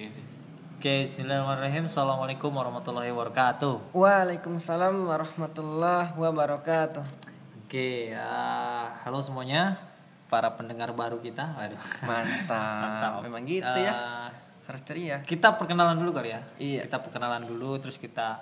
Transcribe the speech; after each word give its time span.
Iya 0.00 0.16
sih. 0.16 0.24
Oke, 0.80 1.04
Bismillahirrahmanirrahim. 1.04 1.84
Assalamualaikum 1.84 2.48
warahmatullahi 2.56 3.12
wabarakatuh. 3.12 3.92
Waalaikumsalam 3.92 4.96
warahmatullahi 5.04 6.16
wabarakatuh. 6.16 7.04
Oke, 7.68 8.16
uh, 8.16 8.88
halo 9.04 9.20
semuanya 9.20 9.76
para 10.32 10.56
pendengar 10.56 10.96
baru 10.96 11.20
kita. 11.20 11.52
Waduh. 11.52 11.76
Mantap. 12.08 12.80
Mantap. 12.80 13.12
Memang 13.28 13.44
gitu 13.44 13.60
Uh, 13.60 13.76
ya. 13.76 13.92
Harus 14.64 14.80
ceria. 14.88 15.20
Kita 15.20 15.60
perkenalan 15.60 16.00
dulu 16.00 16.16
kali 16.16 16.32
ya. 16.32 16.40
Iya. 16.56 16.88
Kita 16.88 17.04
perkenalan 17.04 17.44
dulu, 17.44 17.76
terus 17.76 18.00
kita 18.00 18.40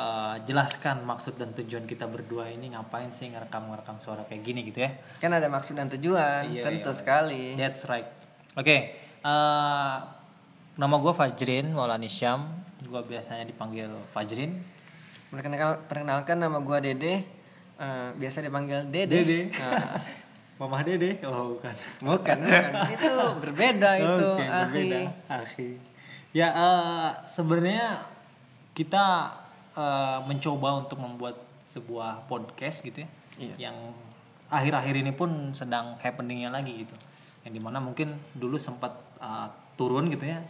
uh, 0.00 0.40
jelaskan 0.48 1.04
maksud 1.04 1.36
dan 1.36 1.52
tujuan 1.52 1.84
kita 1.84 2.08
berdua 2.08 2.48
ini 2.48 2.72
ngapain 2.72 3.12
sih 3.12 3.28
ngerekam-ngerekam 3.36 4.00
suara 4.00 4.24
kayak 4.24 4.40
gini 4.40 4.64
gitu 4.64 4.80
ya. 4.80 4.96
Kan 5.20 5.36
ada 5.36 5.52
maksud 5.52 5.76
dan 5.76 5.92
tujuan, 5.92 6.56
Iya, 6.56 6.64
tentu 6.64 6.88
iya. 6.88 6.96
sekali. 6.96 7.44
That's 7.52 7.84
right. 7.84 8.08
Oke, 8.56 8.96
uh, 9.20 10.15
nama 10.76 10.94
gue 10.96 11.12
Fajrin 11.12 11.72
Maulani 11.72 12.06
Syam. 12.06 12.52
Gue 12.82 13.00
biasanya 13.02 13.44
dipanggil 13.44 13.88
Fajrin. 14.10 14.52
Perkenalkan, 15.26 15.82
perkenalkan 15.84 16.36
nama 16.38 16.58
gua 16.60 16.78
Dede. 16.78 17.26
Eh, 17.76 18.08
biasa 18.14 18.40
dipanggil 18.40 18.86
Dede. 18.86 19.10
Dede. 19.16 19.40
Nah, 19.52 19.98
Mamah 20.56 20.80
Dede? 20.80 21.20
Oh 21.26 21.52
bukan. 21.52 21.74
bukan, 22.00 22.36
bukan. 22.40 22.64
itu 22.88 23.12
berbeda 23.42 23.90
itu, 24.00 24.26
Oke, 24.32 24.44
akhi. 24.46 24.64
berbeda. 24.64 24.98
Akhi. 25.28 25.68
Ya 26.32 26.48
eh, 26.48 27.08
sebenarnya 27.26 28.06
kita 28.72 29.34
eh, 29.74 30.18
mencoba 30.24 30.80
untuk 30.80 30.96
membuat 30.96 31.36
sebuah 31.66 32.24
podcast 32.24 32.80
gitu 32.80 33.02
ya, 33.02 33.08
Iya. 33.36 33.54
yang 33.68 33.76
akhir-akhir 34.48 34.94
ini 34.96 35.12
pun 35.12 35.52
sedang 35.52 35.98
happeningnya 35.98 36.48
lagi 36.48 36.86
gitu, 36.86 36.94
yang 37.44 37.52
di 37.52 37.60
mana 37.60 37.76
mungkin 37.76 38.16
dulu 38.32 38.56
sempat 38.56 38.94
eh, 39.20 39.48
turun 39.76 40.08
gitu 40.08 40.24
ya, 40.24 40.40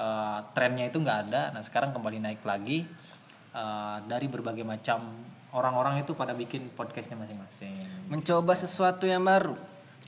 eh, 0.00 0.38
trennya 0.56 0.88
itu 0.88 0.96
nggak 0.96 1.18
ada, 1.28 1.52
nah 1.52 1.60
sekarang 1.60 1.92
kembali 1.92 2.24
naik 2.24 2.40
lagi 2.48 2.88
eh, 3.52 3.96
dari 4.08 4.26
berbagai 4.32 4.64
macam 4.64 5.12
orang-orang 5.52 6.00
itu 6.00 6.16
pada 6.16 6.32
bikin 6.32 6.72
podcastnya 6.72 7.20
masing-masing. 7.20 7.76
Mencoba 8.08 8.56
sesuatu 8.56 9.04
yang 9.04 9.20
baru. 9.20 9.52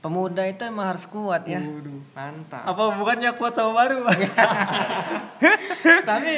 Pemuda 0.01 0.43
itu 0.43 0.67
emang 0.67 0.91
harus 0.91 1.07
kuat 1.07 1.47
ya. 1.47 1.63
Mantap. 2.11 2.67
Apa 2.67 2.99
bukannya 2.99 3.31
kuat 3.39 3.55
sama 3.55 3.71
baru? 3.71 4.03
tapi 6.09 6.33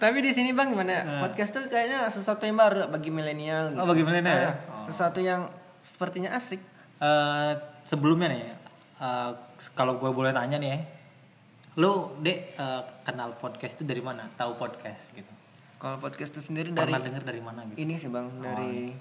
tapi 0.00 0.18
di 0.24 0.32
sini 0.32 0.56
bang 0.56 0.72
gimana 0.72 1.20
podcast 1.20 1.52
tuh 1.52 1.68
kayaknya 1.68 2.08
sesuatu 2.08 2.48
yang 2.48 2.56
baru 2.56 2.88
bagi 2.88 3.12
milenial 3.12 3.76
gitu. 3.76 3.80
Oh, 3.84 3.88
bagi 3.88 4.04
milenial 4.04 4.38
ya? 4.40 4.52
Ah, 4.52 4.84
sesuatu 4.88 5.20
yang 5.20 5.52
sepertinya 5.84 6.32
asik 6.32 6.72
Eh, 7.02 7.52
sebelumnya 7.82 8.30
nih, 8.30 8.54
eh, 9.02 9.30
kalau 9.74 9.98
gue 9.98 10.06
boleh 10.14 10.30
tanya 10.30 10.54
nih 10.54 10.70
ya, 10.70 10.78
lu 11.74 11.92
dek 12.18 12.38
eh, 12.52 12.82
kenal 13.02 13.32
podcast 13.34 13.74
itu 13.74 13.84
dari 13.84 14.00
mana? 14.00 14.28
Tahu 14.30 14.54
podcast 14.54 15.12
gitu? 15.12 15.32
kalau 15.76 15.98
podcast 15.98 16.30
itu 16.30 16.42
sendiri 16.44 16.70
dari 16.70 16.88
Pernah 16.88 17.02
denger 17.02 17.22
dari 17.24 17.40
mana 17.40 17.66
gitu? 17.66 17.74
ini 17.76 17.98
sih 17.98 18.06
bang 18.06 18.30
dari 18.38 18.94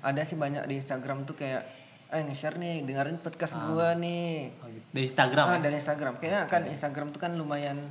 ada 0.00 0.22
sih 0.22 0.38
banyak 0.38 0.62
di 0.64 0.78
Instagram 0.78 1.26
tuh 1.26 1.34
kayak 1.34 1.66
eh 2.08 2.22
nge-share 2.22 2.56
nih 2.56 2.82
dengerin 2.84 3.18
podcast 3.18 3.58
gua 3.60 3.94
nih 3.94 4.54
Oh, 4.56 4.66
gitu. 4.66 4.86
Dari 4.88 5.04
Instagram. 5.04 5.44
ah 5.44 5.50
ya? 5.50 5.60
dari 5.60 5.76
Instagram 5.76 6.14
kayaknya 6.16 6.42
kan 6.46 6.62
Instagram 6.64 7.06
tuh 7.10 7.18
kan 7.18 7.32
lumayan 7.34 7.90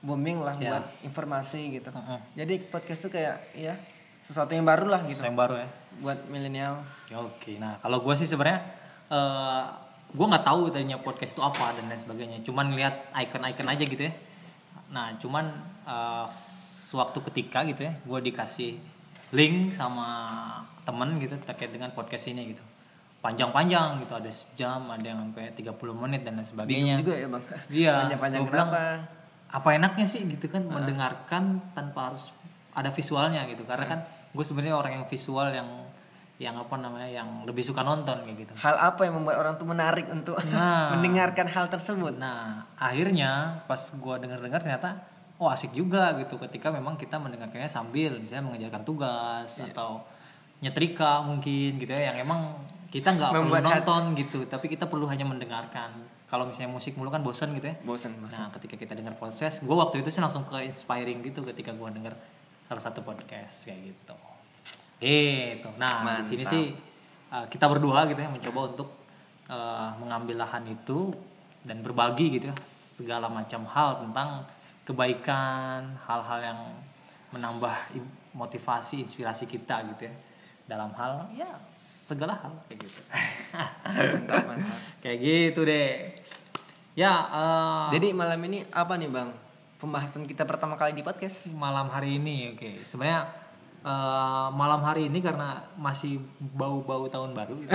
booming 0.00 0.40
lah 0.40 0.56
Ya. 0.56 0.72
buat 0.72 0.84
informasi 1.02 1.60
gitu 1.74 1.88
Heeh. 1.90 2.20
jadi 2.34 2.54
podcast 2.64 3.00
tuh 3.02 3.12
kayak 3.12 3.36
ya 3.52 3.76
sesuatu 4.20 4.50
yang 4.50 4.64
baru 4.64 4.88
lah 4.88 5.04
gitu 5.04 5.20
Yang 5.20 5.36
baru 5.36 5.54
ya. 5.58 5.68
buat 6.00 6.18
milenial 6.26 6.80
Ya, 7.06 7.20
Oke, 7.20 7.56
nah 7.56 7.76
kalau 7.78 8.00
gue 8.00 8.14
sih 8.14 8.24
sebenarnya 8.24 8.64
eh 9.06 9.64
gue 10.14 10.26
nggak 10.30 10.46
tahu 10.46 10.70
tadinya 10.70 10.98
podcast 11.02 11.34
itu 11.34 11.42
apa 11.42 11.74
dan 11.74 11.90
lain 11.90 11.98
sebagainya. 11.98 12.38
Cuman 12.46 12.70
lihat 12.78 13.10
icon-icon 13.12 13.66
aja 13.66 13.82
gitu 13.82 14.02
ya. 14.06 14.12
Nah, 14.94 15.18
cuman 15.18 15.44
eh, 15.84 16.26
suatu 16.86 17.18
ketika 17.26 17.66
gitu 17.66 17.82
ya, 17.90 17.92
gue 17.98 18.18
dikasih 18.30 18.78
link 19.34 19.74
sama 19.74 20.06
temen 20.86 21.18
gitu 21.18 21.34
terkait 21.42 21.74
dengan 21.74 21.90
podcast 21.90 22.30
ini 22.30 22.54
gitu. 22.54 22.62
Panjang-panjang 23.18 24.04
gitu, 24.04 24.12
ada 24.14 24.30
sejam, 24.30 24.84
ada 24.86 25.02
yang 25.02 25.32
sampai 25.32 25.50
30 25.56 25.74
menit 25.96 26.22
dan 26.22 26.38
lain 26.38 26.46
sebagainya. 26.46 27.00
bingung 27.00 27.00
juga 27.02 27.14
ya 27.16 27.26
bang 27.32 27.44
Iya. 27.72 27.94
panjang-panjang 28.04 28.40
gua 28.44 28.50
bilang, 28.52 28.68
kenapa 28.70 28.82
Apa 29.54 29.68
enaknya 29.78 30.06
sih 30.10 30.26
gitu 30.26 30.50
kan 30.50 30.66
mendengarkan 30.66 31.62
tanpa 31.78 32.10
harus 32.10 32.34
ada 32.74 32.90
visualnya 32.90 33.46
gitu. 33.46 33.62
Karena 33.62 33.86
kan 33.86 34.00
gue 34.34 34.44
sebenarnya 34.44 34.74
orang 34.74 34.92
yang 34.98 35.06
visual 35.06 35.46
yang 35.54 35.68
yang 36.44 36.54
apa 36.54 36.76
namanya 36.76 37.08
yang 37.08 37.28
lebih 37.42 37.60
suka 37.60 37.80
nonton 37.80 38.20
kayak 38.20 38.36
gitu. 38.38 38.52
hal 38.54 38.76
apa 38.76 39.00
yang 39.02 39.16
membuat 39.16 39.36
orang 39.38 39.54
tuh 39.54 39.64
menarik 39.64 40.04
untuk 40.06 40.36
Nah. 40.52 40.92
mendengarkan 40.92 41.48
hal 41.48 41.66
tersebut 41.66 42.14
Nah, 42.14 42.68
akhirnya 42.76 43.64
pas 43.64 43.80
gua 43.96 44.16
denger-dengar 44.16 44.60
ternyata 44.60 45.00
oh 45.34 45.48
asik 45.48 45.72
juga 45.72 46.12
gitu 46.16 46.36
ketika 46.38 46.68
memang 46.68 46.94
kita 46.94 47.16
mendengarkannya 47.16 47.66
sambil 47.66 48.14
misalnya 48.14 48.44
mengerjakan 48.44 48.82
tugas 48.82 49.48
Iya. 49.56 49.72
atau 49.72 50.04
nyetrika 50.60 51.20
mungkin 51.20 51.76
gitu 51.76 51.90
ya 51.90 52.10
yang 52.10 52.22
emang 52.22 52.40
kita 52.88 53.10
nggak 53.10 53.30
perlu 53.32 53.50
hati- 53.52 53.66
nonton 53.74 54.02
gitu, 54.14 54.38
tapi 54.44 54.66
kita 54.66 54.86
perlu 54.86 55.04
hanya 55.04 55.24
mendengarkan. 55.24 55.90
Kalau 56.24 56.44
misalnya 56.44 56.70
musik 56.70 56.94
mulu 56.94 57.08
kan 57.08 57.20
bosen 57.20 57.50
gitu 57.52 57.66
ya. 57.66 57.76
bosan 57.80 58.14
bosan 58.16 58.38
Nah, 58.38 58.50
ketika 58.52 58.74
kita 58.76 58.92
dengar 58.92 59.14
podcast, 59.14 59.60
gue 59.60 59.74
waktu 59.74 59.98
itu 59.98 60.08
sih 60.08 60.18
langsung 60.18 60.42
ke 60.42 60.62
inspiring 60.62 61.18
gitu 61.20 61.42
ketika 61.44 61.70
gue 61.70 61.88
denger 61.90 62.14
salah 62.62 62.80
satu 62.80 63.02
podcast 63.02 63.66
kayak 63.66 63.92
gitu. 63.92 64.14
Gitu. 65.04 65.68
Nah, 65.76 66.20
di 66.20 66.24
sini 66.24 66.44
Mantap. 66.44 66.54
sih 66.56 66.64
uh, 67.28 67.46
kita 67.52 67.64
berdua 67.68 68.08
gitu 68.08 68.20
ya 68.24 68.30
mencoba 68.32 68.60
untuk 68.72 68.88
uh, 69.52 69.92
mengambil 70.00 70.46
lahan 70.46 70.64
itu 70.70 71.12
dan 71.64 71.80
berbagi 71.84 72.40
gitu 72.40 72.48
ya 72.52 72.56
segala 72.64 73.28
macam 73.28 73.64
hal 73.68 74.04
tentang 74.04 74.44
kebaikan, 74.84 75.96
hal-hal 76.04 76.40
yang 76.40 76.60
menambah 77.32 77.72
motivasi, 78.36 79.00
inspirasi 79.00 79.48
kita 79.48 79.84
gitu 79.94 80.08
ya 80.08 80.14
dalam 80.64 80.96
hal 80.96 81.28
ya 81.36 81.48
segala 81.84 82.40
hal 82.40 82.52
kayak 82.68 82.88
gitu. 82.88 83.00
mantap 83.52 84.44
mantap 84.48 84.78
kayak 85.04 85.18
gitu 85.20 85.60
deh. 85.68 86.16
Ya, 86.94 87.10
uh, 87.10 87.90
jadi 87.90 88.14
malam 88.14 88.38
ini 88.46 88.62
apa 88.70 88.94
nih 88.94 89.10
bang 89.10 89.34
pembahasan 89.84 90.24
kita 90.24 90.48
pertama 90.48 90.80
kali 90.80 90.96
di 90.96 91.04
podcast 91.04 91.52
malam 91.52 91.92
hari 91.92 92.16
ini 92.16 92.56
oke 92.56 92.86
sebenarnya 92.86 93.43
eh, 93.84 93.92
malam 94.50 94.80
hari 94.80 95.06
ini 95.06 95.20
karena 95.20 95.48
masih 95.74 96.16
bau-bau 96.40 97.04
tahun 97.06 97.30
baru 97.30 97.54
gitu. 97.62 97.72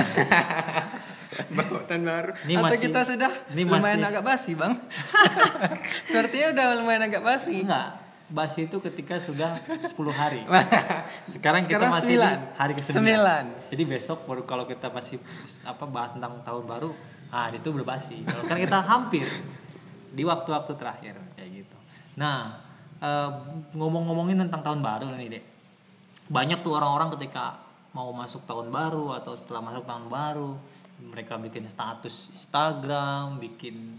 Bautan 1.51 2.01
baru. 2.01 2.31
Ini 2.43 2.53
Atau 2.55 2.65
masih- 2.65 2.81
kita 2.83 2.99
sudah 3.03 3.31
ini 3.49 3.61
lumayan 3.63 3.81
masih- 3.97 4.09
agak 4.09 4.23
basi 4.23 4.51
bang. 4.53 4.73
Sepertinya 6.09 6.47
udah 6.51 6.65
lumayan 6.75 7.03
agak 7.05 7.21
basi. 7.21 7.61
enggak 7.61 7.89
basi 8.29 8.59
itu 8.63 8.77
ketika 8.79 9.17
sudah 9.17 9.57
10 9.57 9.81
hari 10.11 10.45
sekarang, 10.45 10.69
Sekarang 11.33 11.61
kita 11.65 11.85
masih 11.89 12.13
sembilan. 12.13 12.37
di 12.37 12.53
hari 12.53 12.73
ke 12.75 12.81
Sembilan. 12.83 13.43
jadi 13.73 13.83
besok 13.87 14.19
baru 14.23 14.45
kalau 14.45 14.69
kita 14.69 14.87
masih 14.87 15.17
apa 15.65 15.81
bahas 15.83 16.13
tentang 16.13 16.37
tahun 16.45 16.61
baru 16.63 16.93
ah 17.27 17.49
di 17.49 17.57
situ 17.57 17.73
udah 17.73 17.87
basi 17.87 18.21
Kalau 18.21 18.45
kan 18.45 18.61
kita 18.61 18.77
hampir 18.79 19.25
di 20.07 20.21
waktu-waktu 20.21 20.77
terakhir 20.77 21.17
kayak 21.33 21.49
gitu 21.57 21.77
nah 22.15 22.61
eh, 22.99 23.29
ngomong-ngomongin 23.73 24.37
tentang 24.39 24.61
tahun 24.61 24.79
baru 24.79 25.09
nih 25.11 25.29
dek 25.31 25.43
banyak 26.29 26.61
tuh 26.61 26.77
orang-orang 26.77 27.09
ketika 27.17 27.57
mau 27.91 28.13
masuk 28.13 28.45
tahun 28.45 28.69
baru 28.69 29.17
atau 29.17 29.33
setelah 29.33 29.65
masuk 29.65 29.83
tahun 29.89 30.05
baru 30.13 30.53
mereka 31.01 31.41
bikin 31.41 31.65
status 31.65 32.29
Instagram 32.35 33.41
bikin 33.41 33.97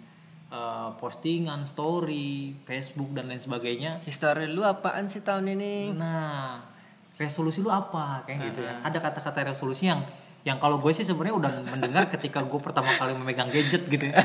eh, 0.53 0.91
postingan 1.01 1.67
story 1.67 2.55
Facebook 2.63 3.11
dan 3.17 3.29
lain 3.33 3.43
sebagainya 3.43 3.99
Histori 4.07 4.47
lu 4.47 4.63
apaan 4.63 5.11
sih 5.11 5.27
tahun 5.27 5.59
ini? 5.59 5.91
Nah, 5.91 6.63
resolusi 7.19 7.59
lu 7.61 7.73
apa? 7.73 8.23
Kayak 8.25 8.55
gitu 8.55 8.61
ya. 8.63 8.79
Ada 8.87 8.99
kata-kata 9.03 9.51
resolusi 9.51 9.91
yang 9.91 10.07
yang 10.41 10.57
kalau 10.57 10.81
gue 10.81 10.89
sih 10.97 11.05
sebenarnya 11.05 11.37
udah 11.37 11.53
mendengar 11.69 12.09
ketika 12.09 12.41
gue 12.41 12.61
pertama 12.63 12.97
kali 12.97 13.13
memegang 13.13 13.51
gadget 13.53 13.85
gitu 13.91 14.07
ya. 14.09 14.23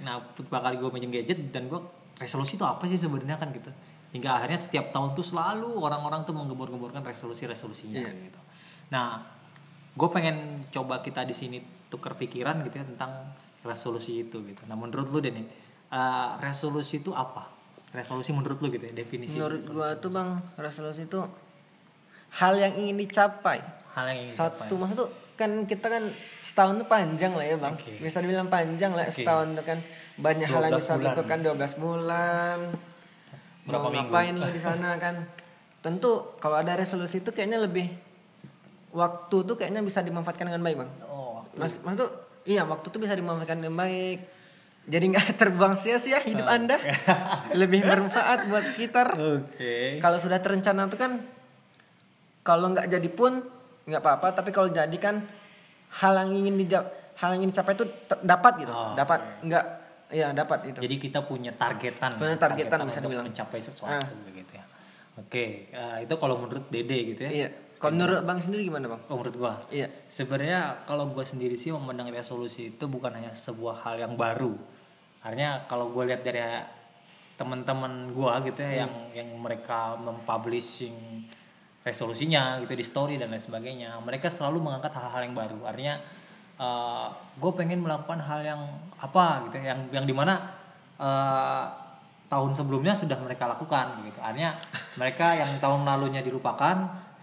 Nah, 0.00 0.22
pertama 0.22 0.70
kali 0.70 0.80
gue 0.80 0.88
memegang 0.88 1.12
gadget 1.20 1.38
dan 1.52 1.66
gue 1.68 1.76
resolusi 2.16 2.56
itu 2.56 2.64
apa 2.64 2.86
sih 2.88 2.96
sebenarnya 2.96 3.36
kan 3.36 3.52
gitu. 3.52 3.68
Hingga 4.08 4.30
akhirnya 4.32 4.58
setiap 4.58 4.86
tahun 4.90 5.12
tuh 5.12 5.24
selalu 5.24 5.76
orang-orang 5.76 6.22
tuh 6.22 6.32
menggebor-geborkan 6.32 7.02
resolusi-resolusinya 7.02 8.00
Iya. 8.00 8.10
gitu. 8.22 8.40
Nah, 8.88 9.20
gue 9.92 10.08
pengen 10.08 10.36
coba 10.68 11.00
kita 11.00 11.22
di 11.22 11.32
sini 11.32 11.58
tukar 11.86 12.14
pikiran 12.14 12.62
gitu 12.62 12.76
ya 12.76 12.86
tentang 12.86 13.34
resolusi 13.62 14.22
itu 14.22 14.40
gitu. 14.42 14.62
Nah, 14.64 14.74
menurut 14.74 15.08
lu 15.08 15.18
deh 15.18 15.30
nih, 15.30 15.46
eh, 15.88 16.28
resolusi 16.38 16.98
itu 16.98 17.10
apa? 17.10 17.50
Resolusi 17.90 18.30
menurut 18.30 18.58
lu 18.58 18.68
gitu 18.68 18.84
ya 18.84 18.94
definisi. 18.94 19.36
Menurut 19.36 19.62
gua 19.66 19.96
tuh 19.96 20.10
bang 20.10 20.38
resolusi 20.56 21.04
itu 21.04 21.20
hal 22.32 22.54
yang 22.54 22.74
ingin 22.76 22.96
dicapai. 22.96 23.58
hal 23.92 24.04
yang 24.06 24.18
ingin 24.20 24.28
Satu 24.30 24.68
dicapai. 24.68 24.76
maksud 24.76 24.96
tuh 24.98 25.08
kan 25.34 25.50
kita 25.64 25.86
kan 25.88 26.04
setahun 26.38 26.74
tuh 26.78 26.86
panjang 26.86 27.32
lah 27.32 27.44
ya 27.44 27.56
bang. 27.56 27.74
Oke. 27.74 27.96
Bisa 27.98 28.20
dibilang 28.20 28.46
panjang 28.46 28.92
lah 28.92 29.04
Oke. 29.04 29.16
setahun 29.16 29.52
tuh 29.52 29.64
kan 29.64 29.78
banyak 30.16 30.44
hal 30.46 30.62
yang 30.62 30.72
12 30.72 30.78
bisa 30.78 30.92
dilakukan 30.96 31.38
12 31.42 31.72
bulan. 31.76 32.58
Berapa 33.66 33.82
Mau 33.82 33.90
minggu? 33.90 34.08
ngapain 34.08 34.32
lu 34.32 34.46
di 34.46 34.58
sana 34.58 34.94
kan? 34.96 35.26
Tentu 35.78 36.10
kalau 36.36 36.56
ada 36.56 36.72
resolusi 36.72 37.18
itu 37.18 37.30
kayaknya 37.30 37.58
lebih 37.60 37.90
waktu 38.90 39.36
tuh 39.42 39.54
kayaknya 39.54 39.80
bisa 39.80 40.00
dimanfaatkan 40.00 40.46
dengan 40.46 40.62
baik 40.62 40.76
bang. 40.78 40.90
Oh, 41.04 41.42
Mas, 41.54 41.78
maksud 41.78 41.98
tuh 41.98 42.10
iya 42.44 42.62
waktu 42.62 42.86
tuh 42.86 42.98
bisa 42.98 43.12
dimanfaatkan 43.12 43.58
dengan 43.58 43.76
baik. 43.76 44.18
jadi 44.86 45.02
nggak 45.04 45.26
terbuang 45.40 45.74
sia-sia 45.74 46.22
hidup 46.22 46.46
anda 46.46 46.78
lebih 47.60 47.82
bermanfaat 47.82 48.46
buat 48.46 48.62
sekitar 48.64 49.18
Oke. 49.18 49.98
kalau 49.98 50.14
sudah 50.16 50.38
terencana 50.38 50.86
itu 50.86 50.94
kan 50.94 51.26
kalau 52.40 52.70
nggak 52.70 52.86
jadi 52.88 53.10
pun 53.10 53.42
nggak 53.82 53.98
apa-apa 53.98 54.30
tapi 54.32 54.50
kalau 54.50 54.70
jadi 54.70 54.94
kan 54.94 55.26
hal 55.92 56.14
yang 56.16 56.30
ingin 56.32 56.54
dija- 56.56 56.86
hal 57.18 57.34
yang 57.34 57.42
ingin 57.42 57.50
dicapai 57.50 57.74
itu 57.74 57.82
dapat 58.22 58.52
gitu 58.62 58.70
Oh, 58.70 58.94
dapat 58.94 59.26
nggak 59.42 59.64
ya 60.08 60.30
dapat 60.30 60.70
itu 60.70 60.78
Jadi 60.78 60.96
kita 60.98 61.20
punya 61.22 61.50
targetan, 61.50 62.14
Punya 62.14 62.36
targetan 62.36 62.78
bisa 62.82 62.98
untuk 62.98 63.10
dibilang. 63.10 63.26
mencapai 63.26 63.58
sesuatu 63.58 64.06
Ah. 64.06 64.22
begitu 64.24 64.52
ya. 64.52 64.64
Oke, 65.16 65.44
eh, 65.68 65.96
itu 66.00 66.14
kalau 66.14 66.36
menurut 66.38 66.68
Dede 66.68 66.98
gitu 67.08 67.22
ya. 67.22 67.30
iya 67.32 67.48
kalau 67.76 67.92
menurut 67.94 68.20
bang 68.22 68.40
sendiri 68.40 68.62
gimana 68.64 68.86
bang 68.86 69.02
Oh, 69.06 69.16
menurut 69.16 69.36
gua. 69.36 69.54
iya 69.68 69.88
Sebenarnya 70.06 70.60
kalau 70.84 71.08
gua 71.08 71.22
sendiri 71.22 71.54
sih 71.54 71.68
memandang 71.70 72.08
resolusi 72.08 72.70
itu 72.70 72.84
bukan 72.86 73.12
hanya 73.12 73.30
sebuah 73.30 73.82
hal 73.82 73.96
yang 73.98 74.14
baru. 74.14 74.56
Artinya 75.20 75.64
kalau 75.64 75.90
gua 75.90 76.04
lihat 76.04 76.22
dari 76.22 76.40
teman-teman 77.34 77.92
gua 78.10 78.40
gitu 78.40 78.60
ya 78.60 78.84
yang 78.84 78.92
yang 79.12 79.28
mereka 79.36 79.92
mempublishing 79.94 81.28
resolusinya 81.82 82.58
gitu 82.60 82.72
di 82.72 82.82
story 82.82 83.14
dan 83.14 83.28
lain 83.28 83.38
sebagainya, 83.38 83.94
mereka 84.00 84.26
selalu 84.26 84.58
mengangkat 84.60 84.90
hal-hal 84.90 85.22
yang 85.22 85.34
baru. 85.34 85.60
Artinya 85.62 86.00
gue 87.36 87.52
pengen 87.52 87.84
melakukan 87.84 88.16
hal 88.24 88.40
yang 88.40 88.60
apa 88.96 89.44
gitu 89.48 89.60
ya, 89.60 89.76
yang 89.76 89.80
yang 89.92 90.04
di 90.08 90.14
mana 90.16 90.56
eh, 90.96 91.64
tahun 92.26 92.52
sebelumnya 92.56 92.96
sudah 92.96 93.20
mereka 93.20 93.46
lakukan 93.46 94.02
gitu. 94.08 94.18
Artinya 94.24 94.56
mereka 94.96 95.36
yang 95.36 95.50
tahun 95.60 95.84
lalunya 95.84 96.24
dilupakan 96.24 96.76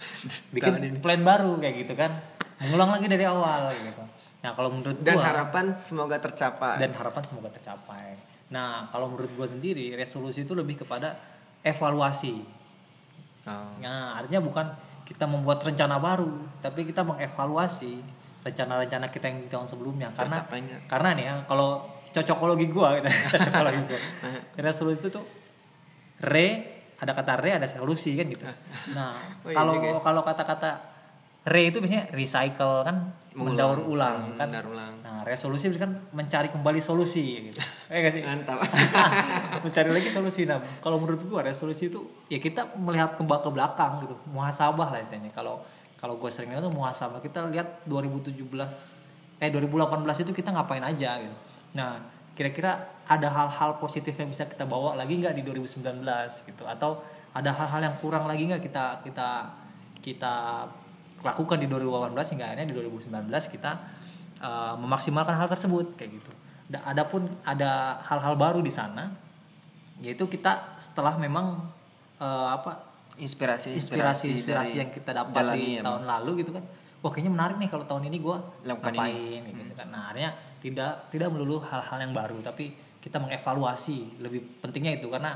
bikin 0.55 1.01
plan 1.01 1.21
baru 1.25 1.57
kayak 1.59 1.75
gitu 1.87 1.93
kan. 1.97 2.21
Mengulang 2.61 2.93
lagi 2.95 3.09
dari 3.09 3.25
awal 3.27 3.73
gitu. 3.73 4.03
Nah, 4.43 4.51
kalau 4.53 4.69
menurut 4.71 4.99
dan 4.99 5.15
gua 5.15 5.23
harapan 5.23 5.65
semoga 5.79 6.19
tercapai 6.19 6.75
dan 6.79 6.91
harapan 6.95 7.23
semoga 7.23 7.49
tercapai. 7.51 8.19
Nah, 8.51 8.91
kalau 8.93 9.09
menurut 9.09 9.31
gue 9.33 9.47
sendiri 9.49 9.97
resolusi 9.97 10.45
itu 10.45 10.53
lebih 10.53 10.83
kepada 10.85 11.15
evaluasi. 11.63 12.43
Oh. 13.47 13.73
Nah, 13.81 14.19
artinya 14.19 14.43
bukan 14.43 14.67
kita 15.07 15.25
membuat 15.25 15.63
rencana 15.63 15.97
baru, 15.97 16.31
tapi 16.61 16.85
kita 16.85 17.01
mengevaluasi 17.01 18.03
rencana-rencana 18.43 19.07
kita 19.07 19.25
yang 19.25 19.39
di 19.39 19.49
tahun 19.49 19.65
sebelumnya. 19.65 20.11
Karena 20.11 20.37
Tercapai 20.37 20.59
nggak? 20.61 20.79
karena 20.85 21.09
nih 21.15 21.25
ya, 21.25 21.35
kalau 21.43 21.69
cocokologi 22.09 22.67
gua 22.67 22.87
gitu, 22.95 23.07
cocokologi 23.33 23.81
gua. 23.87 23.99
resolusi 24.61 24.99
itu 24.99 25.09
tuh 25.09 25.25
re 26.21 26.47
ada 26.95 27.11
kata 27.11 27.35
re 27.35 27.51
ada 27.53 27.67
solusi 27.67 28.13
kan 28.13 28.27
gitu. 28.27 28.45
Nah, 28.95 29.15
Oh 29.41 29.49
iya 29.49 29.55
kalau 29.55 29.73
ya. 29.75 29.99
kalau 29.99 30.21
kata-kata 30.21 30.69
re 31.43 31.67
itu 31.67 31.79
biasanya 31.79 32.07
recycle 32.11 32.83
kan 32.83 33.11
mendaur 33.33 33.81
ulang 33.81 34.31
Hmm, 34.31 34.37
kan. 34.37 34.47
mendaur 34.47 34.71
ulang. 34.71 34.93
Nah, 35.03 35.19
resolusi 35.23 35.67
kan 35.73 35.91
mencari 36.11 36.47
kembali 36.47 36.79
solusi 36.79 37.49
gitu. 37.49 37.59
Eh 37.89 37.99
gak 37.99 38.13
sih? 38.13 38.21
mantap 38.23 38.59
mencari 39.59 39.89
lagi 39.89 40.07
solusi 40.07 40.43
nah 40.43 40.59
kalau 40.79 40.97
menurut 40.97 41.19
gua 41.23 41.41
resolusi 41.41 41.87
itu 41.87 41.99
ya 42.27 42.37
kita 42.37 42.75
melihat 42.77 43.15
ke 43.15 43.23
ke 43.23 43.49
belakang 43.49 44.03
gitu 44.03 44.15
muhasabah 44.29 44.87
lah 44.89 44.99
istilahnya 44.99 45.31
kalau 45.31 45.59
kalau 46.03 46.19
gue 46.19 46.27
sering 46.27 46.51
itu 46.51 46.67
muhasabah 46.67 47.23
kita 47.23 47.47
lihat 47.47 47.87
2017 47.87 48.35
eh 49.39 49.47
2018 49.47 50.03
itu 50.27 50.31
kita 50.35 50.51
ngapain 50.51 50.83
aja 50.83 51.23
gitu. 51.23 51.35
Nah 51.79 52.03
kira-kira 52.35 52.91
ada 53.07 53.31
hal-hal 53.31 53.79
positif 53.79 54.11
yang 54.19 54.27
bisa 54.27 54.43
kita 54.43 54.67
bawa 54.67 54.99
lagi 54.99 55.15
nggak 55.15 55.31
di 55.31 55.47
2019 55.47 56.03
gitu? 56.43 56.67
Atau 56.67 56.99
ada 57.31 57.55
hal-hal 57.55 57.87
yang 57.87 57.95
kurang 58.03 58.27
lagi 58.27 58.51
nggak 58.51 58.59
kita 58.67 58.99
kita 59.07 59.47
kita 60.03 60.67
lakukan 61.23 61.55
di 61.55 61.71
2018 61.71 62.11
hingga 62.35 62.45
akhirnya 62.51 62.67
di 62.67 62.75
2019 62.75 63.55
kita 63.55 63.71
uh, 64.43 64.75
memaksimalkan 64.75 65.39
hal 65.39 65.47
tersebut 65.47 65.95
kayak 65.95 66.19
gitu. 66.19 66.31
Da- 66.67 66.83
Adapun 66.83 67.31
ada 67.47 68.03
hal-hal 68.11 68.35
baru 68.35 68.59
di 68.59 68.75
sana, 68.75 69.07
yaitu 70.03 70.27
kita 70.27 70.75
setelah 70.75 71.15
memang 71.15 71.63
uh, 72.19 72.47
apa 72.59 72.92
inspirasi 73.17 73.77
inspirasi 73.77 74.41
inspirasi 74.41 74.75
yang 74.81 74.89
kita 74.89 75.11
dapat 75.13 75.35
jalani 75.37 75.61
di 75.61 75.71
ya, 75.77 75.81
tahun 75.85 76.03
lalu 76.09 76.31
gitu 76.41 76.51
kan. 76.55 76.63
Wah 77.03 77.11
kayaknya 77.11 77.31
menarik 77.35 77.55
nih 77.59 77.69
kalau 77.69 77.85
tahun 77.85 78.07
ini 78.07 78.17
gue 78.23 78.37
Lakukan 78.63 78.93
ngapain 78.95 79.41
gitu 79.43 79.73
kan. 79.75 79.87
Nah 79.91 80.01
akhirnya 80.09 80.31
tidak 80.63 81.11
tidak 81.11 81.27
melulu 81.29 81.59
hal-hal 81.59 81.97
yang 81.99 82.13
baru, 82.15 82.39
tapi 82.39 82.73
kita 83.03 83.19
mengevaluasi. 83.19 84.23
Lebih 84.23 84.63
pentingnya 84.63 84.95
itu 84.95 85.11
karena 85.11 85.35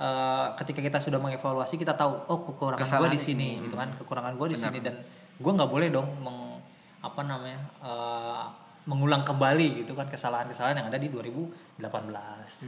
uh, 0.00 0.56
ketika 0.56 0.80
kita 0.80 0.98
sudah 0.98 1.20
mengevaluasi 1.20 1.76
kita 1.76 1.92
tahu 1.92 2.26
oh 2.32 2.40
kekurangan 2.48 2.80
gue 2.80 3.12
di 3.12 3.20
sini 3.20 3.60
sini. 3.60 3.64
gitu 3.68 3.76
kan. 3.76 3.92
Kekurangan 4.00 4.32
gue 4.34 4.48
di 4.50 4.56
sini. 4.56 4.78
Dan 4.80 4.94
gue 5.36 5.52
nggak 5.52 5.70
boleh 5.70 5.88
dong 5.92 6.08
meng, 6.24 6.58
apa 7.04 7.20
namanya 7.22 7.60
uh, 7.84 8.48
mengulang 8.88 9.20
kembali 9.26 9.84
gitu 9.84 9.92
kan 9.92 10.08
kesalahan-kesalahan 10.08 10.80
yang 10.80 10.88
ada 10.88 10.96
di 10.96 11.10
2018 11.10 11.76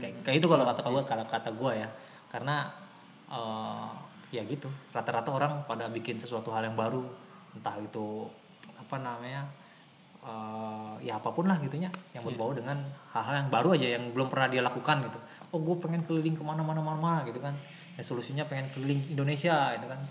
kayak, 0.03 0.13
kayak 0.27 0.35
itu 0.35 0.47
kalau 0.51 0.67
kata 0.67 0.79
gue 0.85 1.03
kalau 1.03 1.25
kata 1.25 1.49
gue 1.49 1.71
ya. 1.81 1.89
Karena 2.29 2.69
uh, 3.33 4.08
ya 4.29 4.45
gitu. 4.45 4.69
Rata-rata 4.93 5.29
orang 5.33 5.65
pada 5.65 5.89
bikin 5.89 6.17
sesuatu 6.17 6.49
hal 6.53 6.69
yang 6.69 6.77
baru. 6.77 7.05
Entah 7.55 7.75
itu 7.81 8.29
apa 8.77 8.95
namanya 9.01 9.49
uh, 10.21 10.95
ya 11.01 11.17
apa 11.17 11.29
pun 11.33 11.49
lah 11.49 11.57
gitunya. 11.61 11.89
Yang 12.13 12.33
berbau 12.33 12.53
dengan 12.53 12.79
hal-hal 13.13 13.45
yang 13.45 13.49
baru 13.51 13.69
aja 13.75 13.87
yang 13.99 14.09
belum 14.13 14.27
pernah 14.31 14.47
dia 14.49 14.61
lakukan 14.61 15.05
gitu. 15.09 15.19
Oh 15.53 15.59
gue 15.61 15.75
pengen 15.81 16.05
keliling 16.05 16.37
ke 16.37 16.43
mana-mana 16.45 16.81
mana 16.81 17.25
gitu 17.25 17.41
kan. 17.41 17.53
Ya 17.97 18.03
solusinya 18.05 18.47
pengen 18.47 18.71
keliling 18.71 19.05
Indonesia 19.11 19.75
gitu 19.75 19.87
kan 19.89 20.01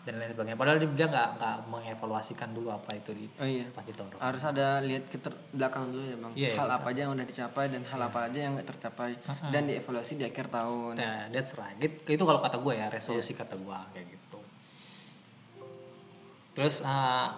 dan 0.00 0.16
lain 0.16 0.30
sebagainya 0.30 0.56
padahal 0.56 0.78
dia 0.80 1.06
nggak 1.06 1.28
nggak 1.36 1.56
mengevaluasikan 1.66 2.50
dulu 2.50 2.68
apa 2.70 2.90
itu 2.94 3.12
di 3.12 3.28
oh 3.30 3.44
iya 3.44 3.68
pas 3.68 3.82
di 3.82 3.92
tahun 3.92 4.16
harus 4.16 4.42
ada 4.42 4.80
lihat 4.80 5.04
ke 5.06 5.20
belakang 5.50 5.88
dulu 5.88 6.02
ya 6.02 6.16
bang 6.16 6.32
Iya, 6.34 6.50
hal 6.56 6.68
apa 6.70 6.86
aja 6.88 7.00
yang 7.02 7.12
udah 7.12 7.26
dicapai 7.26 7.64
dan 7.68 7.82
hal 7.84 8.00
apa 8.00 8.18
aja 8.24 8.38
yang 8.40 8.52
nggak 8.54 8.68
tercapai 8.70 9.10
dan 9.46 9.62
dievaluasi 9.62 10.12
di 10.14 10.24
akhir 10.24 10.48
tahun 10.48 10.94
Nah, 10.94 11.28
that's 11.28 11.52
right. 11.54 11.76
Gitu- 11.76 12.00
Itu 12.10 12.22
kalau 12.22 12.40
kata 12.40 12.56
gue 12.58 12.74
ya, 12.74 12.88
resolusi 12.88 13.32
kata 13.32 13.54
gue 13.54 13.78
kayak 13.92 14.06
gitu. 14.08 14.40
Terus 16.52 16.82
uh, 16.82 17.28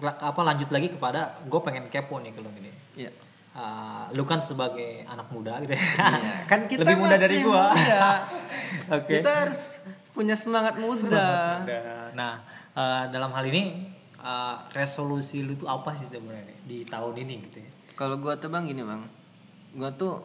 apa 0.00 0.40
lanjut 0.42 0.68
lagi 0.68 0.90
kepada 0.90 1.38
gue 1.40 1.60
pengen 1.60 1.86
kepo 1.86 2.18
nih 2.18 2.32
kalau 2.32 2.50
ini. 2.52 2.72
iya 2.96 3.12
Uh, 3.54 4.10
lu 4.10 4.26
kan 4.26 4.42
sebagai 4.42 5.06
anak 5.06 5.30
muda 5.30 5.62
gitu 5.62 5.78
ya. 5.78 5.78
Iya, 5.78 6.42
kan 6.50 6.66
kita 6.66 6.82
lebih 6.82 6.98
muda 6.98 7.14
dari 7.14 7.38
gua. 7.38 7.70
muda. 7.70 8.26
Oke. 8.98 9.14
kita 9.14 9.30
harus 9.30 9.78
punya 10.14 10.38
semangat 10.38 10.78
muda 10.78 11.58
Muda. 11.58 12.14
Nah, 12.14 12.38
uh, 12.72 13.04
dalam 13.10 13.34
hal 13.34 13.44
ini 13.50 13.90
uh, 14.22 14.62
resolusi 14.70 15.42
lu 15.42 15.58
tuh 15.58 15.66
apa 15.66 15.92
sih 15.98 16.06
sebenarnya 16.06 16.54
di 16.62 16.86
tahun 16.86 17.14
ini 17.18 17.34
gitu 17.50 17.58
ya? 17.60 17.70
kalau 17.94 18.18
gua 18.18 18.38
tuh 18.38 18.46
bang 18.48 18.64
gini 18.64 18.82
bang 18.82 19.02
gua 19.74 19.90
tuh 19.90 20.22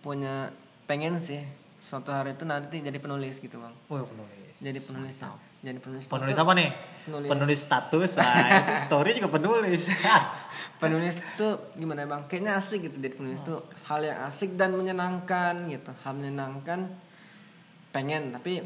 punya 0.00 0.54
pengen 0.86 1.18
sih 1.18 1.42
suatu 1.78 2.10
hari 2.10 2.34
itu 2.34 2.42
nanti 2.42 2.78
jadi 2.78 2.98
penulis 2.98 3.38
gitu 3.38 3.58
bang 3.58 3.74
Oh, 3.86 4.02
penulis. 4.02 4.54
jadi 4.58 4.78
penulis 4.78 5.16
ya. 5.18 5.30
jadi 5.62 5.78
penulis 5.82 6.06
Penulis 6.06 6.38
apa 6.38 6.52
nih? 6.54 6.70
Penulis. 7.06 7.28
Penulis 7.30 7.58
status. 7.58 8.10
Itu 8.14 8.74
story 8.86 9.10
juga 9.18 9.30
penulis. 9.34 9.90
penulis 10.82 11.26
tuh 11.34 11.58
gimana 11.74 12.06
bang 12.06 12.22
kayaknya 12.30 12.54
asik 12.54 12.86
gitu 12.86 13.02
jadi 13.02 13.14
penulis 13.14 13.42
tuh 13.42 13.58
hal 13.86 13.98
yang 13.98 14.18
asik 14.30 14.54
dan 14.54 14.78
menyenangkan 14.78 15.66
gitu 15.66 15.90
hal 16.06 16.14
menyenangkan 16.14 16.86
pengen 17.90 18.30
tapi 18.30 18.62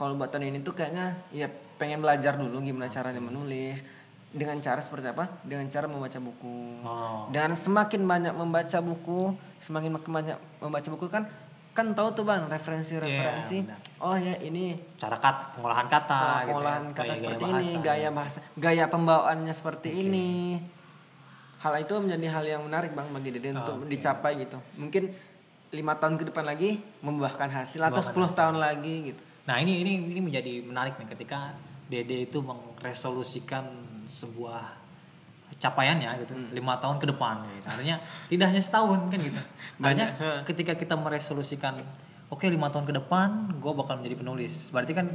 kalau 0.00 0.16
buat 0.16 0.32
tahun 0.32 0.48
ini 0.48 0.58
tuh 0.60 0.72
kayaknya 0.72 1.12
ya 1.28 1.44
pengen 1.76 2.00
belajar 2.00 2.32
dulu 2.34 2.64
gimana 2.64 2.88
caranya 2.88 3.20
menulis 3.20 3.84
dengan 4.30 4.56
cara 4.58 4.80
seperti 4.80 5.12
apa 5.12 5.28
dengan 5.42 5.68
cara 5.68 5.84
membaca 5.84 6.16
buku 6.16 6.80
Oh. 6.80 7.28
dan 7.28 7.52
semakin 7.52 8.00
banyak 8.02 8.32
membaca 8.32 8.78
buku 8.80 9.20
semakin 9.58 9.90
makin 9.92 10.10
banyak 10.10 10.36
membaca 10.56 10.88
buku 10.88 11.04
kan 11.06 11.28
kan 11.70 11.92
tahu 11.92 12.08
tuh 12.12 12.24
bang 12.24 12.48
referensi-referensi 12.48 13.56
benar. 13.62 13.78
oh 14.00 14.16
ya 14.16 14.40
ini 14.40 14.74
cara 14.96 15.14
kat 15.14 15.36
pengolahan 15.54 15.86
kata 15.86 16.16
Oh, 16.16 16.24
gitu 16.24 16.48
pengolahan 16.48 16.82
ya. 16.82 16.90
kata 16.90 17.02
Gaya-gaya 17.04 17.20
seperti 17.20 17.44
bahasa. 17.44 17.60
ini, 17.60 17.70
gaya 17.78 18.08
bahasa, 18.10 18.38
gaya 18.56 18.84
pembawaannya 18.86 19.52
seperti 19.52 19.88
ini. 19.92 20.30
Hal 21.60 21.76
itu 21.76 21.92
menjadi 21.94 22.26
hal 22.30 22.44
yang 22.48 22.62
menarik 22.64 22.90
bang 22.90 23.04
bagi 23.06 23.30
Dede 23.30 23.52
untuk 23.52 23.84
dicapai 23.84 24.32
gitu. 24.40 24.56
Mungkin 24.74 25.12
lima 25.70 25.92
tahun 25.94 26.16
ke 26.16 26.24
depan 26.26 26.42
lagi 26.42 26.80
membuahkan 26.98 27.52
hasil 27.52 27.84
atau 27.84 28.00
10 28.00 28.32
tahun 28.32 28.56
lagi 28.56 29.12
gitu. 29.12 29.22
Nah 29.50 29.58
ini 29.58 29.82
ini 29.82 29.98
ini 30.06 30.20
menjadi 30.22 30.62
menarik 30.62 30.94
nih 30.94 31.10
ketika 31.10 31.50
Dede 31.90 32.22
itu 32.22 32.38
meresolusikan 32.38 33.66
sebuah 34.06 34.78
capaiannya 35.58 36.22
gitu 36.22 36.32
Hmm. 36.32 36.48
lima 36.54 36.78
tahun 36.78 36.96
ke 36.96 37.10
depan 37.10 37.42
gitu. 37.50 37.66
Artinya 37.66 37.96
tidak 38.30 38.46
hanya 38.48 38.62
setahun 38.62 39.10
kan 39.10 39.18
gitu. 39.18 39.40
Banyak 39.84 40.08
ketika 40.46 40.72
kita 40.72 40.94
meresolusikan 40.94 41.74
oke 42.30 42.46
lima 42.46 42.70
tahun 42.70 42.86
ke 42.86 42.94
depan 42.96 43.58
gue 43.58 43.72
bakal 43.74 43.98
menjadi 43.98 44.16
penulis. 44.16 44.70
Berarti 44.70 44.92
kan 44.94 45.06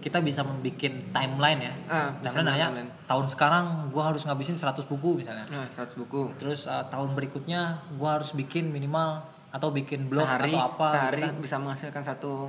kita 0.00 0.18
bisa 0.18 0.42
membuat 0.42 0.82
timeline 1.12 1.60
ya. 1.62 1.74
Ah, 1.86 2.10
Misalnya 2.18 2.48
nanya, 2.50 2.66
timeline. 2.72 2.90
tahun 3.06 3.26
sekarang 3.28 3.64
gue 3.92 4.02
harus 4.02 4.24
ngabisin 4.24 4.56
100 4.56 4.82
buku 4.82 5.20
misalnya. 5.20 5.44
Nah 5.46 5.68
100 5.68 5.94
buku. 5.94 6.32
Terus 6.34 6.64
uh, 6.64 6.82
tahun 6.88 7.12
berikutnya 7.12 7.60
gue 7.92 8.08
harus 8.08 8.32
bikin 8.32 8.72
minimal 8.72 9.22
atau 9.52 9.68
bikin 9.68 10.08
blog 10.08 10.24
sehari 10.24 10.50
atau 10.50 10.64
apa 10.66 10.86
gitu 10.88 10.96
sehari 10.96 11.22
kan. 11.22 11.34
bisa 11.38 11.56
menghasilkan 11.60 12.02
satu 12.02 12.48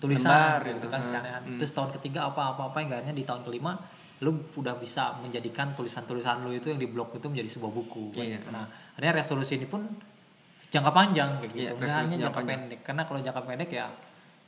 tulisan 0.00 0.32
lembar 0.32 0.60
gitu 0.72 0.86
kan 0.88 0.98
misalnya. 1.00 1.36
Hmm. 1.38 1.56
Terus 1.56 1.70
tahun 1.70 1.90
ketiga 1.94 2.26
apa 2.26 2.42
apa 2.50 2.62
apa 2.66 2.76
yang 2.78 2.90
akhirnya 2.92 3.12
di 3.12 3.22
tahun 3.22 3.42
kelima 3.42 3.76
lu 4.20 4.32
udah 4.50 4.76
bisa 4.76 5.16
menjadikan 5.16 5.72
tulisan-tulisan 5.72 6.40
lu 6.40 6.52
itu 6.52 6.68
yang 6.68 6.76
di 6.76 6.84
blog 6.84 7.08
itu 7.10 7.24
menjadi 7.26 7.48
sebuah 7.50 7.68
buku 7.70 8.12
Iya. 8.14 8.36
gitu. 8.36 8.48
Nah, 8.50 8.64
akhirnya 8.92 9.14
resolusi 9.16 9.54
ini 9.54 9.64
pun 9.64 9.80
jangka 10.66 10.90
panjang 10.90 11.30
kayak 11.38 11.50
gitu 11.50 11.56
Iya, 11.58 11.70
nggak 11.72 11.84
resolusi 11.86 12.08
hanya 12.10 12.22
jangka 12.22 12.36
panjang. 12.36 12.58
pendek 12.60 12.80
karena 12.82 13.02
kalau 13.02 13.20
jangka 13.20 13.42
pendek 13.42 13.70
ya 13.70 13.86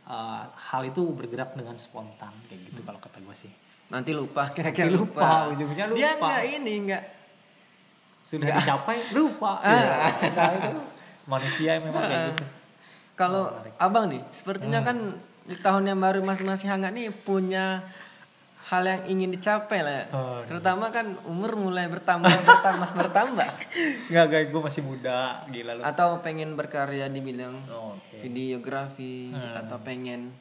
uh, 0.05 0.43
hal 0.47 0.83
itu 0.85 1.03
bergerak 1.11 1.51
dengan 1.53 1.75
spontan 1.75 2.33
kayak 2.47 2.61
gitu 2.69 2.81
kalau 2.81 2.99
kata 2.99 3.19
gue 3.19 3.37
sih 3.39 3.53
nanti 3.89 4.13
lupa 4.13 4.49
kira-kira 4.51 4.87
Nanti 4.87 4.97
lupa, 4.99 5.21
lupa, 5.21 5.37
ujungnya 5.51 5.85
dia 5.91 6.11
lupa. 6.15 6.27
nggak 6.27 6.43
ini 6.55 6.75
nggak 6.87 7.05
sudah 8.23 8.49
dicapai 8.55 8.97
lupa 9.11 9.53
Ah. 9.59 9.69
Iya. 9.69 9.89
Nah, 10.31 10.53
itu 10.55 10.71
manusia 11.25 11.71
memang 11.79 12.03
kayak 12.03 12.25
gitu 12.31 12.45
kalau 13.15 13.43
abang 13.79 14.07
nih 14.07 14.23
sepertinya 14.29 14.81
Hmm. 14.81 14.87
kan 14.87 14.99
di 15.43 15.57
tahun 15.57 15.87
yang 15.87 15.99
baru 15.99 16.21
masing-masing 16.21 16.69
hangat 16.69 16.91
nih 16.91 17.11
punya 17.11 17.83
hal 18.65 18.83
yang 18.83 19.03
ingin 19.07 19.31
dicapai 19.31 19.81
lah 19.81 19.95
ya. 19.95 20.05
Oh, 20.11 20.41
terutama 20.43 20.89
kan 20.89 21.19
umur 21.25 21.55
mulai 21.55 21.87
bertambah 21.87 22.31
bertambah 22.49 22.91
bertambah. 22.95 23.49
Nggak 24.09 24.27
guys 24.27 24.47
gue 24.49 24.63
masih 24.63 24.83
muda. 24.83 25.19
Gila 25.47 25.73
lu. 25.75 25.83
Atau 25.83 26.21
pengen 26.21 26.55
berkarya 26.55 27.05
di 27.07 27.21
bidang 27.21 27.53
Oh, 27.69 27.95
oke. 27.95 28.17
videografi 28.17 29.29
Hmm. 29.29 29.61
atau 29.61 29.77
pengen 29.79 30.33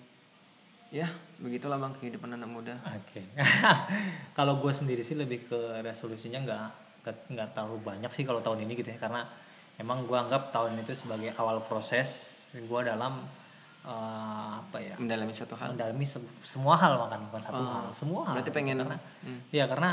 ya 0.89 1.07
begitulah 1.37 1.75
bang 1.77 1.91
kehidupan 1.93 2.31
anak 2.31 2.47
muda. 2.47 2.75
Oke. 2.85 3.25
kalau 4.37 4.57
gue 4.57 4.71
sendiri 4.71 5.01
sih 5.01 5.15
lebih 5.15 5.45
ke 5.45 5.59
resolusinya 5.81 6.39
nggak- 6.39 6.71
nggak 7.27 7.47
terlalu 7.51 7.81
banyak 7.81 8.11
sih 8.11 8.21
kalau 8.21 8.39
tahun 8.39 8.63
ini 8.63 8.77
gitu 8.77 8.89
ya. 8.89 9.01
Karena 9.01 9.27
emang 9.75 10.05
gue 10.05 10.15
anggap 10.15 10.51
tahun 10.51 10.77
itu 10.77 10.93
sebagai 10.93 11.33
awal 11.35 11.59
proses 11.61 12.07
gue 12.53 12.81
dalam 12.81 13.27
eh, 13.81 14.51
apa 14.57 14.77
ya? 14.77 14.93
Mendalami 14.95 15.31
satu 15.31 15.53
hal. 15.55 15.73
Mendalami 15.73 16.03
se- 16.03 16.21
semua 16.41 16.75
hal 16.75 16.97
makan 16.97 17.19
bukan 17.29 17.41
satu 17.41 17.61
hal 17.61 17.85
semua 17.91 18.21
hal. 18.27 18.33
Berarti 18.37 18.51
pengen 18.51 18.77
karena 18.77 18.97
Hmm. 19.21 19.39
ya 19.49 19.65
karena 19.65 19.91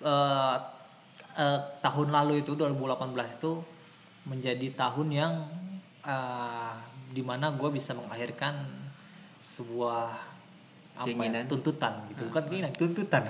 eh, 0.00 0.56
eh, 1.34 1.58
tahun 1.80 2.08
lalu 2.10 2.40
itu 2.40 2.52
2018 2.52 3.12
itu 3.34 3.52
menjadi 4.24 4.68
tahun 4.74 5.08
yang 5.08 5.32
eh, 6.02 6.74
di 7.10 7.22
mana 7.22 7.52
gue 7.52 7.70
bisa 7.70 7.94
mengakhirkan 7.94 8.60
sebuah 9.36 10.10
apa 10.96 11.08
ya, 11.12 11.44
tuntutan 11.44 11.92
gitu. 12.08 12.24
Bukan 12.28 12.42
keinginan 12.48 12.72
tuntutan. 12.72 13.22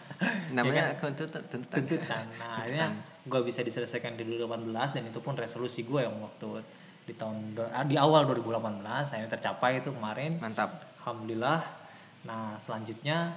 Namanya 0.56 0.96
tuntutan 0.96 1.42
tuntutan. 1.48 1.76
Tuntutan. 1.82 2.24
Nah 2.36 2.60
akhirnya 2.60 2.88
gue 3.22 3.40
bisa 3.42 3.60
diselesaikan 3.60 4.14
di 4.14 4.24
2018 4.24 4.68
dan 4.94 5.02
itu 5.04 5.18
pun 5.18 5.34
resolusi 5.34 5.82
gue 5.82 6.00
yang 6.00 6.16
waktu 6.18 6.60
di 7.06 7.14
tahun 7.14 7.54
ah, 7.70 7.86
di 7.86 7.94
awal 7.94 8.26
2018 8.26 8.82
akhirnya 8.82 9.30
tercapai 9.30 9.78
itu 9.78 9.94
kemarin 9.94 10.42
mantap 10.42 10.82
Alhamdulillah. 11.06 11.62
Nah 12.26 12.58
selanjutnya 12.58 13.30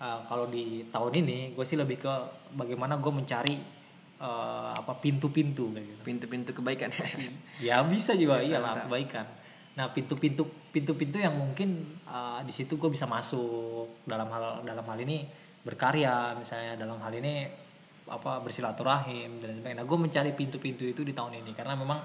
uh, 0.00 0.24
kalau 0.24 0.48
di 0.48 0.88
tahun 0.88 1.12
ini 1.20 1.52
gue 1.52 1.64
sih 1.68 1.76
lebih 1.76 2.00
ke 2.00 2.12
bagaimana 2.56 2.96
gue 2.96 3.12
mencari 3.12 3.60
uh, 4.16 4.72
apa 4.72 4.96
pintu-pintu 4.96 5.68
kayak 5.76 5.84
gitu. 5.84 6.00
pintu-pintu 6.00 6.50
kebaikan 6.56 6.88
Ya 7.60 7.84
bisa 7.84 8.16
juga 8.16 8.40
Bisa, 8.40 8.56
iyalah 8.56 8.72
mantap. 8.72 8.84
kebaikan. 8.88 9.26
Nah 9.76 9.86
pintu-pintu 9.92 10.48
pintu-pintu 10.72 11.20
yang 11.20 11.36
mungkin 11.36 12.00
uh, 12.08 12.40
di 12.40 12.52
situ 12.56 12.80
gue 12.80 12.88
bisa 12.88 13.04
masuk 13.04 14.00
dalam 14.08 14.32
hal 14.32 14.64
dalam 14.64 14.84
hal 14.88 14.98
ini 15.04 15.28
berkarya 15.60 16.32
misalnya 16.40 16.80
dalam 16.80 16.96
hal 17.04 17.12
ini 17.12 17.44
apa 18.08 18.40
bersilaturahim 18.40 19.44
dan 19.44 19.60
sebagainya. 19.60 19.84
Nah 19.84 19.86
gue 19.86 19.98
mencari 20.00 20.32
pintu-pintu 20.32 20.88
itu 20.88 21.04
di 21.04 21.12
tahun 21.12 21.44
ini 21.44 21.52
karena 21.52 21.76
memang 21.76 22.00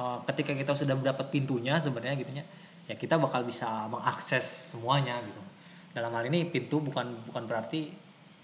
uh, 0.00 0.16
ketika 0.24 0.56
kita 0.56 0.72
sudah 0.72 0.96
mendapat 0.96 1.28
pintunya 1.28 1.76
sebenarnya 1.76 2.16
gitunya 2.16 2.44
ya 2.88 2.96
kita 2.96 3.20
bakal 3.20 3.44
bisa 3.44 3.86
mengakses 3.92 4.72
semuanya 4.72 5.20
gitu. 5.20 5.42
Dalam 5.92 6.10
hal 6.16 6.24
ini 6.32 6.48
pintu 6.48 6.80
bukan 6.80 7.28
bukan 7.28 7.44
berarti 7.44 7.92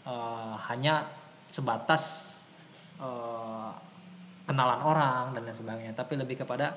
uh, 0.05 0.55
hanya 0.69 1.09
sebatas 1.49 2.35
uh, 3.01 3.71
kenalan 4.47 4.81
orang 4.87 5.35
dan 5.35 5.43
lain 5.43 5.59
sebagainya 5.59 5.93
tapi 5.99 6.15
lebih 6.15 6.47
kepada 6.47 6.71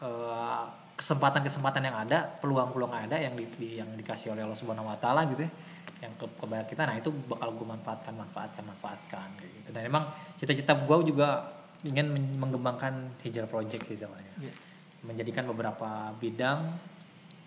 eh, 0.00 0.64
kesempatan-kesempatan 0.96 1.84
yang 1.84 1.96
ada 2.00 2.24
peluang-peluang 2.40 2.96
yang 2.96 3.04
ada 3.12 3.18
yang 3.20 3.34
di, 3.36 3.76
yang 3.76 3.88
dikasih 3.92 4.32
oleh 4.32 4.48
Allah 4.48 4.56
Subhanahu 4.56 4.88
Wa 4.88 4.96
Taala 4.96 5.28
gitu 5.28 5.44
ya 5.44 5.52
yang 6.00 6.16
ke 6.16 6.24
kepada 6.40 6.64
kita 6.64 6.88
nah 6.88 6.96
itu 6.96 7.12
bakal 7.28 7.52
gue 7.52 7.66
manfaatkan 7.68 8.16
manfaatkan 8.16 8.64
manfaatkan 8.64 9.28
gitu 9.36 9.68
dan 9.68 9.84
emang 9.84 10.08
cita-cita 10.40 10.72
gue 10.72 11.12
juga 11.12 11.59
ingin 11.82 12.06
men- 12.12 12.36
mengembangkan 12.36 13.16
hijrah 13.24 13.48
project 13.48 13.88
sih 13.88 13.96
sebenarnya. 13.96 14.34
Iya. 14.40 14.54
menjadikan 15.00 15.48
beberapa 15.48 16.12
bidang 16.20 16.76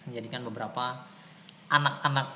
menjadikan 0.09 0.41
beberapa 0.41 1.05
anak-anak 1.69 2.27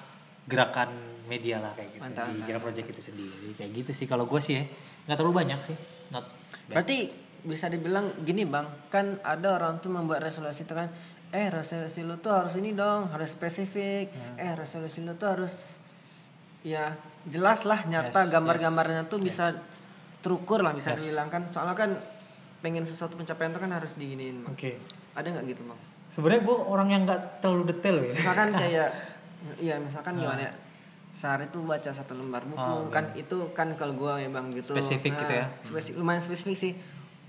gerakan 0.46 0.94
media 1.26 1.58
lah 1.60 1.74
kayak 1.74 1.90
gitu. 1.98 2.02
Mantap, 2.06 2.30
di 2.30 2.46
hijrah 2.46 2.62
project 2.62 2.88
itu 2.94 3.02
sendiri 3.02 3.50
kayak 3.58 3.72
gitu 3.82 3.92
sih. 3.98 4.06
Kalau 4.06 4.30
gue 4.30 4.40
sih 4.40 4.62
ya 4.62 4.64
nggak 5.10 5.18
terlalu 5.18 5.42
banyak 5.42 5.60
sih. 5.66 5.76
Not 6.14 6.24
bad. 6.70 6.78
berarti 6.78 6.98
bisa 7.44 7.66
dibilang 7.68 8.14
gini 8.24 8.46
bang. 8.46 8.70
Kan 8.94 9.18
ada 9.26 9.58
orang 9.58 9.82
tuh 9.82 9.90
membuat 9.92 10.22
resolusi 10.22 10.64
itu 10.64 10.78
kan 10.78 10.94
eh 11.34 11.52
resolusi 11.52 12.08
lu 12.08 12.16
tuh 12.24 12.32
harus 12.32 12.56
ini 12.56 12.72
dong 12.78 13.12
harus 13.12 13.34
spesifik. 13.36 14.14
Eh 14.40 14.54
resolusi 14.54 15.02
lu 15.04 15.18
tuh 15.20 15.34
harus 15.34 15.82
ya 16.62 16.96
jelas 17.28 17.68
lah 17.68 17.84
nyata 17.90 18.22
Yes, 18.24 18.32
gambar-gambarnya 18.32 19.10
tuh 19.12 19.20
bisa 19.20 19.52
terukur 20.28 20.60
lah 20.60 20.76
bisa 20.76 20.92
Yes. 20.92 21.08
dibilang 21.08 21.32
kan. 21.32 21.48
Soalnya 21.48 21.72
kan 21.72 21.96
pengen 22.60 22.84
sesuatu 22.84 23.16
pencapaian 23.16 23.56
tuh 23.56 23.62
kan 23.62 23.72
harus 23.72 23.96
diginiin 23.96 24.44
bang 24.44 24.52
oke. 24.52 24.72
Ada 25.16 25.28
nggak 25.32 25.46
gitu 25.48 25.64
bang 25.64 25.80
sebenarnya 26.08 26.42
gue 26.44 26.58
orang 26.58 26.88
yang 26.90 27.02
nggak 27.04 27.22
terlalu 27.40 27.64
detail 27.70 27.96
ya. 28.02 28.12
Misalkan 28.12 28.48
kayak 28.62 28.90
iya 29.58 29.76
misalkan 29.80 30.18
gimana 30.18 30.42
ya? 30.44 30.54
Sehari 31.08 31.48
tuh 31.48 31.64
baca 31.64 31.90
satu 31.90 32.14
lembar 32.14 32.46
buku 32.46 32.60
Oh, 32.60 32.90
kan 32.90 33.10
itu 33.14 33.50
kan 33.52 33.74
kalau 33.74 33.96
gua 33.96 34.20
ya 34.20 34.28
bang 34.28 34.52
gitu. 34.52 34.74
Spesifik 34.74 35.16
gitu 35.16 35.34
ya. 35.34 35.46
spesifik 35.64 35.96
lumayan 35.98 36.20
spesifik 36.20 36.54
sih. 36.54 36.74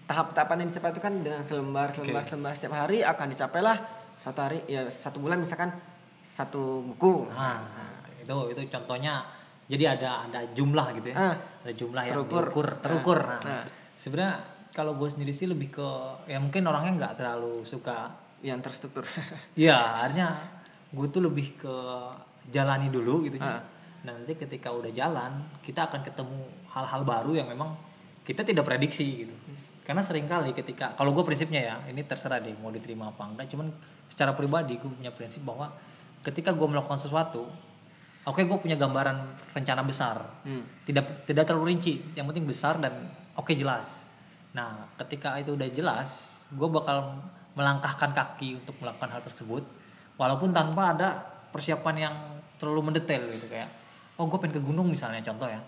Tahap-tahapan 0.04 0.64
yang 0.64 0.68
dicapai 0.68 0.90
itu 0.90 1.00
kan 1.00 1.14
dengan 1.20 1.40
selembar 1.40 1.88
selembar 1.88 2.24
selembar. 2.24 2.52
Setiap 2.52 2.74
hari 2.74 3.00
akan 3.00 3.26
dicapai 3.28 3.60
lah 3.60 3.76
satu 4.16 4.40
hari 4.40 4.58
ya 4.64 4.88
satu 4.88 5.20
bulan 5.20 5.38
misalkan 5.38 5.68
satu 6.20 6.80
buku. 6.82 7.28
Nah, 7.28 7.60
itu 8.18 8.34
itu 8.50 8.60
contohnya. 8.68 9.24
Jadi 9.68 9.84
ada 9.84 10.24
ada 10.24 10.40
jumlah 10.52 10.96
gitu 10.96 11.12
ya? 11.12 11.16
Ah. 11.16 11.34
Ada 11.68 11.76
jumlah 11.76 12.02
yang 12.02 12.16
Terukur. 12.24 12.44
diukur 12.48 12.68
terukur 12.80 13.18
Ah, 13.20 13.36
nah, 13.44 13.52
ah. 13.60 13.64
sebenarnya 13.92 14.34
kalau 14.72 14.96
gue 14.96 15.08
sendiri 15.08 15.30
sih 15.30 15.44
lebih 15.44 15.68
ke 15.70 15.88
ya 16.24 16.40
mungkin 16.40 16.64
orangnya 16.64 16.92
nggak 16.96 17.12
terlalu 17.20 17.60
suka 17.62 18.08
yang 18.40 18.64
terstruktur 18.64 19.04
ya 19.58 20.00
akhirnya 20.00 20.32
gue 20.88 21.06
tuh 21.08 21.20
lebih 21.20 21.60
ke 21.60 21.74
jalani 22.48 22.88
dulu 22.88 23.28
gitu 23.28 23.36
Ah. 23.38 23.60
Nah, 23.98 24.14
nanti 24.14 24.38
ketika 24.38 24.70
udah 24.70 24.88
jalan 24.94 25.42
kita 25.60 25.90
akan 25.90 26.00
ketemu 26.00 26.38
hal-hal 26.70 27.02
baru 27.02 27.34
yang 27.34 27.50
memang 27.50 27.74
kita 28.22 28.46
tidak 28.46 28.64
prediksi 28.64 29.26
gitu 29.26 29.34
karena 29.82 30.04
sering 30.04 30.28
kali 30.28 30.52
ketika 30.52 30.92
kalau 30.94 31.10
gue 31.12 31.24
prinsipnya 31.24 31.60
ya 31.60 31.74
ini 31.88 32.04
terserah 32.04 32.38
deh 32.38 32.52
mau 32.60 32.68
diterima 32.68 33.08
apa 33.08 33.24
enggak 33.24 33.48
cuman 33.50 33.72
secara 34.06 34.32
pribadi 34.32 34.76
gue 34.76 34.86
punya 34.86 35.10
prinsip 35.10 35.42
bahwa 35.42 35.72
ketika 36.20 36.52
gue 36.54 36.68
melakukan 36.68 37.00
sesuatu 37.00 37.48
oke 38.28 38.44
gue 38.44 38.58
punya 38.60 38.76
gambaran 38.76 39.16
rencana 39.50 39.80
besar 39.82 40.20
hmm. 40.44 40.84
tidak 40.84 41.24
tidak 41.24 41.48
terlalu 41.48 41.72
rinci 41.72 42.12
yang 42.12 42.28
penting 42.28 42.44
besar 42.44 42.76
dan 42.76 43.08
oke 43.34 43.50
jelas 43.52 44.04
nah 44.52 44.84
ketika 45.00 45.36
itu 45.36 45.56
udah 45.56 45.68
jelas 45.68 46.08
gue 46.48 46.68
bakal 46.68 47.16
melangkahkan 47.52 48.12
kaki 48.12 48.60
untuk 48.60 48.76
melakukan 48.78 49.08
hal 49.10 49.20
tersebut 49.20 49.64
walaupun 50.14 50.52
tanpa 50.52 50.92
ada 50.92 51.08
persiapan 51.48 51.96
yang 51.98 52.14
terlalu 52.56 52.92
mendetail 52.92 53.24
gitu 53.30 53.48
kayak 53.48 53.68
oh 54.16 54.26
gue 54.26 54.38
pengen 54.38 54.58
ke 54.58 54.62
gunung 54.62 54.86
misalnya 54.86 55.24
contoh 55.24 55.48
ya 55.48 55.60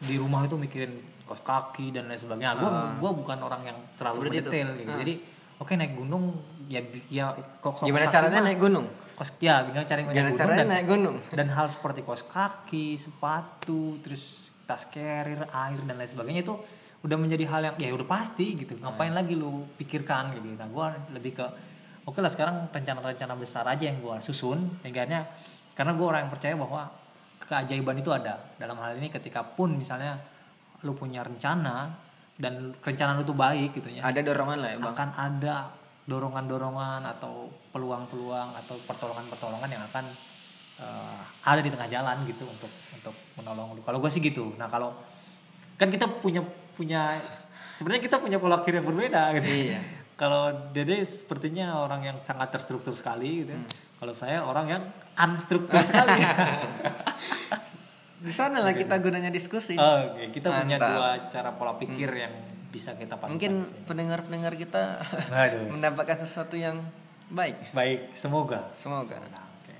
di 0.00 0.16
rumah 0.16 0.44
itu 0.44 0.56
mikirin 0.56 0.96
kos 1.24 1.40
kaki 1.40 1.92
dan 1.92 2.08
lain 2.08 2.16
sebagainya 2.16 2.56
gue 2.56 2.66
Ah. 2.66 2.96
gua 2.96 3.12
bukan 3.12 3.38
orang 3.38 3.62
yang 3.62 3.78
terlalu 3.94 4.16
Seperti 4.16 4.32
itu. 4.32 4.42
mendetail 4.42 4.68
gitu 4.74 4.90
Ah. 4.90 4.98
jadi 4.98 5.14
oke 5.60 5.72
naik 5.76 5.92
gunung 5.94 6.24
ya 6.70 6.80
ya 7.10 7.26
kok 7.58 7.82
kos 7.82 7.86
gimana 7.90 8.06
caranya 8.06 8.38
mah- 8.38 8.46
naik 8.46 8.58
gunung 8.62 8.86
kos 9.18 9.34
ya 9.42 9.66
gimana 9.66 9.84
caranya 9.90 10.06
naik 10.06 10.14
gimana 10.14 10.30
gunung 10.30 10.38
caranya 10.38 10.62
dan- 10.62 10.70
naik 10.70 10.86
gunung 10.86 11.16
dan 11.38 11.46
hal 11.50 11.66
seperti 11.66 12.00
kaos 12.06 12.22
kaki, 12.24 12.94
sepatu, 12.94 13.98
terus 14.00 14.38
tas 14.70 14.86
carrier, 14.86 15.50
air 15.50 15.78
dan 15.82 15.98
lain 15.98 16.06
sebagainya 16.06 16.46
itu 16.46 16.54
udah 17.02 17.16
menjadi 17.18 17.44
hal 17.50 17.60
yang 17.66 17.74
ya 17.80 17.90
udah 17.90 18.06
pasti 18.06 18.54
gitu. 18.54 18.78
Ngapain 18.78 19.10
lagi 19.10 19.34
lu 19.34 19.66
pikirkan 19.74 20.36
gitu. 20.36 20.46
Nah, 20.54 20.68
gua 20.70 20.94
lebih 21.10 21.32
ke 21.42 21.46
oke 22.06 22.22
lah 22.22 22.30
sekarang 22.30 22.70
rencana-rencana 22.70 23.34
besar 23.34 23.66
aja 23.66 23.90
yang 23.90 23.98
gua 23.98 24.22
susun 24.22 24.78
sehingga 24.84 25.08
karena 25.74 25.90
gua 25.98 26.06
orang 26.14 26.28
yang 26.28 26.32
percaya 26.32 26.54
bahwa 26.54 26.86
keajaiban 27.40 27.98
itu 27.98 28.14
ada. 28.14 28.38
Dalam 28.60 28.78
hal 28.78 28.94
ini 28.94 29.10
ketika 29.10 29.42
pun 29.42 29.74
misalnya 29.74 30.22
lu 30.86 30.94
punya 30.94 31.26
rencana 31.26 31.92
dan 32.40 32.72
rencana 32.80 33.20
lu 33.20 33.22
tuh 33.28 33.36
baik 33.36 33.76
gitu 33.76 33.92
ya 33.92 34.00
ada 34.00 34.24
dorongan 34.24 34.64
lah 34.64 34.70
ya 34.72 34.78
bang 34.80 34.92
akan 34.96 35.10
ada 35.12 35.56
dorongan-dorongan 36.10 37.06
atau 37.06 37.46
peluang-peluang 37.70 38.58
atau 38.58 38.74
pertolongan-pertolongan 38.82 39.70
yang 39.70 39.82
akan 39.86 40.04
eh, 40.82 41.20
ada 41.46 41.60
di 41.62 41.70
tengah 41.70 41.86
jalan 41.86 42.16
gitu 42.26 42.42
untuk 42.50 42.72
untuk 42.90 43.14
menolong 43.38 43.78
lu. 43.78 43.80
Kalau 43.86 44.02
gue 44.02 44.10
sih 44.10 44.18
gitu. 44.18 44.50
Nah 44.58 44.66
kalau 44.66 44.90
kan 45.78 45.86
kita 45.86 46.10
punya 46.18 46.42
punya 46.74 47.22
sebenarnya 47.78 48.02
kita 48.02 48.18
punya 48.18 48.42
pola 48.42 48.66
pikir 48.66 48.82
yang 48.82 48.88
berbeda 48.90 49.38
gitu. 49.38 49.48
Iya. 49.70 49.80
Kalau 50.20 50.52
Dede 50.76 51.00
sepertinya 51.00 51.80
orang 51.80 52.04
yang 52.04 52.16
sangat 52.20 52.52
terstruktur 52.52 52.92
sekali 52.92 53.40
gitu. 53.40 53.56
ya. 53.56 53.60
Kalau 53.96 54.12
saya 54.12 54.44
orang 54.44 54.66
yang 54.68 54.82
unstruktur 55.16 55.80
sekali. 55.80 56.20
di 58.20 58.28
sana 58.28 58.60
lah 58.60 58.76
kita 58.76 59.00
gunanya 59.00 59.32
diskusi 59.32 59.80
Oke, 59.80 60.28
kita 60.28 60.52
punya 60.52 60.76
Mantap. 60.76 60.92
dua 60.92 61.10
cara 61.32 61.50
pola 61.56 61.72
pikir 61.80 62.10
yang 62.12 62.34
bisa 62.70 62.94
kita 62.94 63.14
pakai 63.14 63.30
Mungkin 63.30 63.52
pendengar-pendengar 63.84 64.54
kita 64.54 65.02
Aduh. 65.28 65.70
mendapatkan 65.74 66.16
sesuatu 66.16 66.54
yang 66.54 66.78
baik. 67.28 67.74
baik 67.74 68.14
semoga 68.14 68.70
Semoga. 68.72 69.18
Oke. 69.60 69.74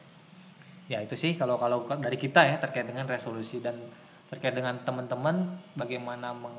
ya 0.87 0.99
itu 1.00 1.14
sih 1.14 1.35
kalau 1.35 1.54
kalau 1.54 1.82
dari 1.97 2.14
kita 2.14 2.42
ya 2.42 2.59
terkait 2.59 2.85
dengan 2.85 3.06
resolusi 3.06 3.59
dan 3.59 3.78
terkait 4.26 4.54
dengan 4.54 4.78
teman-teman 4.80 5.42
bagaimana 5.75 6.30
meng, 6.30 6.54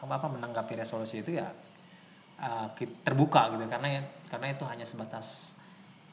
apa 0.00 0.26
menanggapi 0.26 0.72
resolusi 0.74 1.20
itu 1.20 1.36
ya 1.36 1.48
uh, 2.40 2.68
terbuka 3.04 3.52
gitu 3.52 3.68
karena 3.68 4.00
karena 4.28 4.46
itu 4.50 4.64
hanya 4.64 4.84
sebatas 4.84 5.52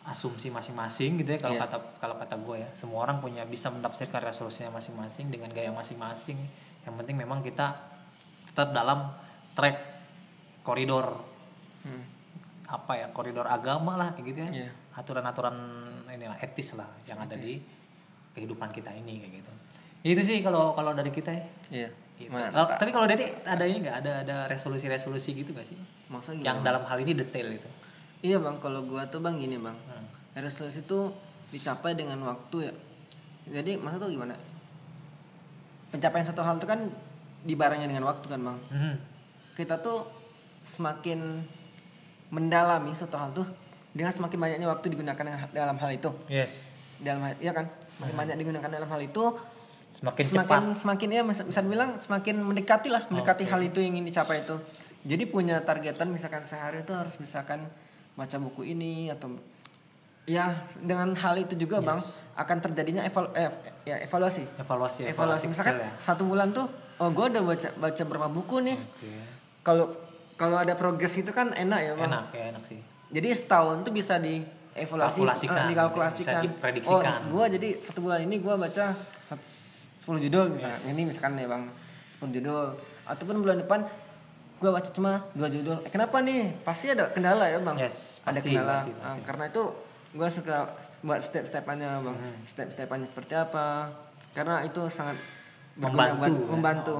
asumsi 0.03 0.47
masing-masing 0.47 1.19
gitu 1.19 1.35
ya 1.35 1.39
kalau 1.39 1.55
Iya. 1.55 1.63
kata 1.67 1.77
kalau 1.99 2.15
kata 2.15 2.35
gue 2.37 2.57
ya 2.59 2.69
semua 2.71 3.03
orang 3.03 3.19
punya 3.19 3.43
bisa 3.43 3.67
menafsirkan 3.67 4.19
resolusinya 4.19 4.71
masing-masing 4.73 5.27
dengan 5.27 5.51
gaya 5.51 5.71
masing-masing 5.71 6.39
yang 6.83 6.95
penting 6.95 7.15
memang 7.15 7.39
kita 7.39 7.75
tetap 8.45 8.71
dalam 8.71 9.11
track 9.57 9.77
koridor 10.61 11.17
Hmm. 11.81 12.03
apa 12.67 12.93
ya 12.93 13.07
koridor 13.09 13.47
agama 13.47 13.95
lah 13.95 14.11
kayak 14.11 14.25
gitu 14.27 14.39
ya 14.43 14.49
Iya. 14.51 14.69
aturan-aturan 14.93 15.55
inilah 16.05 16.35
etis 16.37 16.75
lah 16.75 16.85
yang 17.03 17.15
ada 17.17 17.33
di 17.33 17.63
kehidupan 18.31 18.69
kita 18.69 18.91
ini 18.91 19.17
kayak 19.17 19.33
gitu 19.39 19.51
itu 20.05 20.21
sih 20.21 20.37
kalau 20.39 20.71
kalau 20.71 20.91
dari 20.91 21.09
kita 21.09 21.31
ya 21.31 21.45
Iya. 21.73 21.89
Gitu. 22.17 22.33
Tapi 22.33 22.89
kalau 22.89 23.05
dari 23.05 23.29
ada 23.45 23.61
ini 23.61 23.77
nggak 23.79 23.97
ada 24.01 24.11
ada 24.21 24.35
resolusi-resolusi 24.45 25.37
gitu 25.37 25.53
gak 25.53 25.63
sih 25.63 25.77
Maksudnya 26.07 26.43
yang 26.43 26.59
dalam 26.59 26.81
hal 26.81 26.97
ini 26.97 27.13
detail 27.13 27.45
itu 27.51 27.69
Iya 28.19 28.41
bang, 28.41 28.57
kalau 28.57 28.81
gua 28.83 29.05
tuh 29.05 29.21
bang 29.21 29.37
gini 29.37 29.55
bang, 29.55 29.77
Hmm. 29.77 30.09
resolusi 30.35 30.81
itu 30.81 31.13
dicapai 31.47 31.93
dengan 31.93 32.17
waktu 32.19 32.57
ya. 32.65 32.73
Jadi 33.53 33.77
maksud 33.77 34.01
tuh 34.01 34.09
gimana? 34.09 34.33
Pencapaian 35.87 36.25
satu 36.25 36.41
hal 36.41 36.57
itu 36.57 36.65
kan 36.65 36.89
dibarengnya 37.43 37.87
dengan 37.87 38.09
waktu 38.09 38.25
kan 38.25 38.41
bang. 38.41 38.57
Mhm. 38.67 38.95
Kita 39.57 39.81
tuh 39.81 40.05
semakin 40.61 41.41
mendalami 42.29 42.93
satu 42.93 43.17
hal 43.17 43.33
tuh 43.33 43.47
dengan 43.89 44.13
semakin 44.13 44.37
banyaknya 44.37 44.67
waktu 44.69 44.93
digunakan 44.93 45.25
dalam 45.49 45.77
hal 45.81 45.89
itu. 45.89 46.13
yes. 46.29 46.61
Dalam 47.01 47.25
hal, 47.25 47.33
iya 47.41 47.53
kan? 47.53 47.65
Semakin 47.89 48.13
banyak 48.13 48.35
digunakan 48.41 48.69
dalam 48.69 48.89
hal 48.89 49.01
itu, 49.01 49.33
semakin, 49.93 50.23
semakin 50.25 50.61
cepat. 50.73 50.81
semakin 50.81 51.09
ya 51.09 51.21
bisa 51.25 51.59
dibilang 51.61 51.97
semakin 51.97 52.35
mendekati 52.41 52.89
lah 52.91 53.05
mendekati 53.09 53.43
Oke. 53.47 53.51
hal 53.53 53.61
itu 53.65 53.79
yang 53.81 53.97
ingin 53.97 54.05
dicapai 54.09 54.45
itu. 54.45 54.55
Jadi 55.07 55.23
punya 55.29 55.61
targetan 55.63 56.11
misalkan 56.11 56.43
sehari 56.43 56.83
itu 56.83 56.91
harus 56.91 57.15
misalkan 57.17 57.63
baca 58.17 58.37
buku 58.41 58.65
ini 58.65 59.13
atau 59.13 59.37
ya 60.27 60.67
dengan 60.83 61.15
hal 61.15 61.39
itu 61.39 61.55
juga 61.55 61.79
bang 61.79 62.01
akan 62.35 62.57
terjadinya 62.59 63.01
evalu 63.07 63.29
eh, 63.33 63.49
ya 63.87 63.97
evaluasi. 64.03 64.43
Evaluasi 64.59 65.07
evaluasi. 65.07 65.45
misalkan 65.47 65.79
kecil 65.79 65.87
ya. 65.87 65.91
satu 66.01 66.27
bulan 66.27 66.51
tuh 66.51 66.67
oh 66.99 67.09
gue 67.13 67.25
udah 67.31 67.43
baca 67.45 67.69
baca 67.79 68.03
berapa 68.03 68.27
buku 68.27 68.57
nih. 68.67 68.77
Kalau 69.67 69.91
kalau 70.33 70.55
ada 70.55 70.71
progres 70.73 71.11
itu 71.13 71.29
kan 71.29 71.51
enak 71.51 71.79
ya 71.81 71.91
bang 71.93 72.07
enak 72.07 72.25
ya 72.31 72.43
enak 72.55 72.63
sih 72.63 72.79
jadi 73.09 73.27
setahun 73.31 73.83
tuh 73.83 73.91
bisa 73.91 74.15
di 74.17 74.43
evaluasi 74.73 75.19
Kalkulasikan, 75.19 75.57
eh, 75.57 75.67
dikalkulasikan. 75.73 76.33
bisa 76.37 76.45
diprediksikan. 76.45 77.19
Oh, 77.25 77.29
gua 77.33 77.45
jadi 77.49 77.81
satu 77.81 77.99
bulan 77.99 78.21
ini 78.21 78.37
gua 78.37 78.55
baca 78.55 78.93
sat- 79.25 79.47
10 79.97 80.21
judul 80.21 80.53
misalkan. 80.53 80.77
Ini 80.87 81.01
misalkan 81.03 81.33
ya, 81.33 81.49
Bang. 81.49 81.63
10 82.13 82.29
judul. 82.31 82.77
Ataupun 83.03 83.41
bulan 83.41 83.57
depan 83.57 83.89
gua 84.57 84.71
baca 84.71 84.85
cuma 84.87 85.25
dua 85.33 85.49
judul. 85.49 85.81
Eh, 85.81 85.89
kenapa 85.89 86.21
nih? 86.21 86.61
Pasti 86.61 86.87
ada 86.87 87.09
kendala 87.09 87.49
ya, 87.49 87.57
Bang. 87.57 87.73
Yes, 87.73 88.21
ada 88.21 88.37
pasti, 88.37 88.47
kendala. 88.47 88.73
pasti, 88.77 88.91
Ah, 88.93 89.01
pasti. 89.09 89.19
karena 89.25 89.43
itu 89.49 89.63
gua 90.13 90.27
suka 90.29 90.57
buat 91.01 91.19
step-stepannya, 91.21 91.89
Bang. 91.99 92.13
Hmm. 92.15 92.37
Step-stepannya 92.45 93.07
seperti 93.07 93.33
apa? 93.33 93.89
Karena 94.31 94.61
itu 94.61 94.85
sangat 94.87 95.17
Membantu, 95.73 96.37
ya. 96.37 96.47
membantu. 96.47 96.95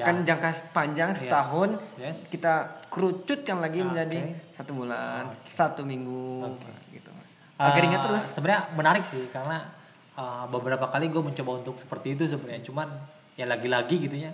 Ya. 0.00 0.06
Kan 0.08 0.24
jangka 0.24 0.72
panjang 0.72 1.12
setahun 1.12 1.76
yes. 1.94 2.32
kita 2.32 2.80
kerucutkan 2.88 3.60
lagi 3.60 3.84
Oke. 3.84 3.92
menjadi 3.92 4.18
satu 4.50 4.72
bulan, 4.74 5.28
satu 5.44 5.84
minggu, 5.84 6.56
gitu. 6.88 7.12
Eh, 7.54 7.60
Agar 7.60 7.82
ingat 7.84 8.00
terus. 8.02 8.24
sebenarnya 8.24 8.72
menarik 8.72 9.04
sih 9.04 9.28
karena 9.28 9.68
uh, 10.16 10.48
beberapa 10.48 10.88
kali 10.88 11.08
gue 11.08 11.20
mencoba 11.20 11.60
untuk 11.60 11.76
seperti 11.76 12.16
itu 12.16 12.24
sebenarnya 12.24 12.64
cuman 12.64 12.88
ya 13.36 13.44
lagi-lagi 13.44 13.96
gitu 14.00 14.16
ya 14.18 14.32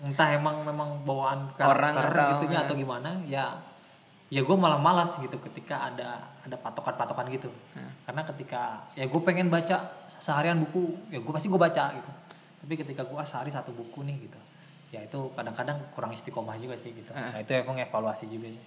entah 0.00 0.32
emang 0.32 0.60
memang 0.60 1.00
bawaan 1.02 1.48
Orang 1.56 1.92
karakter 1.92 2.12
atau- 2.12 2.28
gitunya 2.36 2.58
ya. 2.58 2.64
atau 2.64 2.74
gimana 2.74 3.10
ya 3.24 3.44
ya 4.26 4.40
gue 4.40 4.56
malah 4.56 4.76
malas 4.76 5.16
gitu 5.16 5.36
ketika 5.40 5.86
ada 5.86 6.24
ada 6.40 6.56
patokan-patokan 6.56 7.26
gitu 7.30 7.48
Ya. 7.72 7.84
karena 8.04 8.22
ketika 8.26 8.60
ya 8.92 9.04
gue 9.04 9.20
pengen 9.22 9.48
baca 9.48 9.86
seharian 10.08 10.56
buku 10.58 10.96
ya 11.08 11.20
gue 11.20 11.32
pasti 11.32 11.46
gue 11.46 11.56
baca 11.56 11.84
gitu 11.92 12.10
tapi 12.60 12.72
ketika 12.74 13.04
gue 13.04 13.16
sehari 13.22 13.48
satu 13.48 13.70
buku 13.70 14.02
nih 14.02 14.16
gitu 14.24 14.40
ya 14.88 15.02
itu 15.02 15.18
kadang-kadang 15.34 15.78
kurang 15.90 16.10
istiqomah 16.10 16.54
juga 16.56 16.78
sih 16.78 16.94
gitu 16.94 17.10
Ah. 17.10 17.34
nah, 17.34 17.38
itu 17.42 17.52
emang 17.52 17.76
evaluasi 17.76 18.26
juga 18.26 18.48
sih 18.48 18.62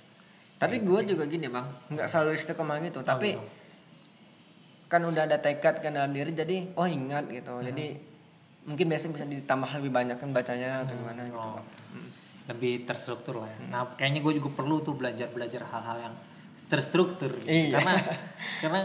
Tapi 0.59 0.83
gue 0.83 0.99
juga 1.07 1.23
gini 1.23 1.47
bang, 1.47 1.63
nggak 1.87 2.07
selalu 2.11 2.35
istiqomah 2.35 2.83
gitu. 2.83 2.99
Tapi 2.99 3.31
gitu. 3.31 3.39
kan 4.91 4.99
udah 4.99 5.23
ada 5.23 5.39
tekad 5.39 5.79
kan 5.79 5.95
dalam 5.95 6.11
diri, 6.11 6.35
jadi 6.35 6.67
oh 6.75 6.83
ingat 6.83 7.31
gitu. 7.31 7.63
Jadi 7.63 7.95
mungkin 8.67 8.85
biasanya 8.91 9.13
bisa 9.15 9.25
ditambah 9.25 9.69
lebih 9.79 9.87
banyak 9.87 10.17
kan 10.19 10.29
bacanya 10.35 10.83
atau 10.83 10.99
gimana 10.99 11.23
gitu. 11.23 11.39
Oh. 11.39 11.63
Hmm. 11.95 12.09
lebih 12.49 12.83
terstruktur 12.83 13.39
lah 13.39 13.47
ya. 13.47 13.57
Nah 13.69 13.81
kayaknya 13.95 14.19
gue 14.19 14.33
juga 14.41 14.49
perlu 14.51 14.81
tuh 14.81 14.97
belajar 14.97 15.29
belajar 15.29 15.63
hal-hal 15.63 16.11
yang 16.11 16.15
terstruktur 16.67 17.31
gitu. 17.39 17.47
Iya. 17.47 17.79
karena 17.79 17.93
karena 18.65 18.79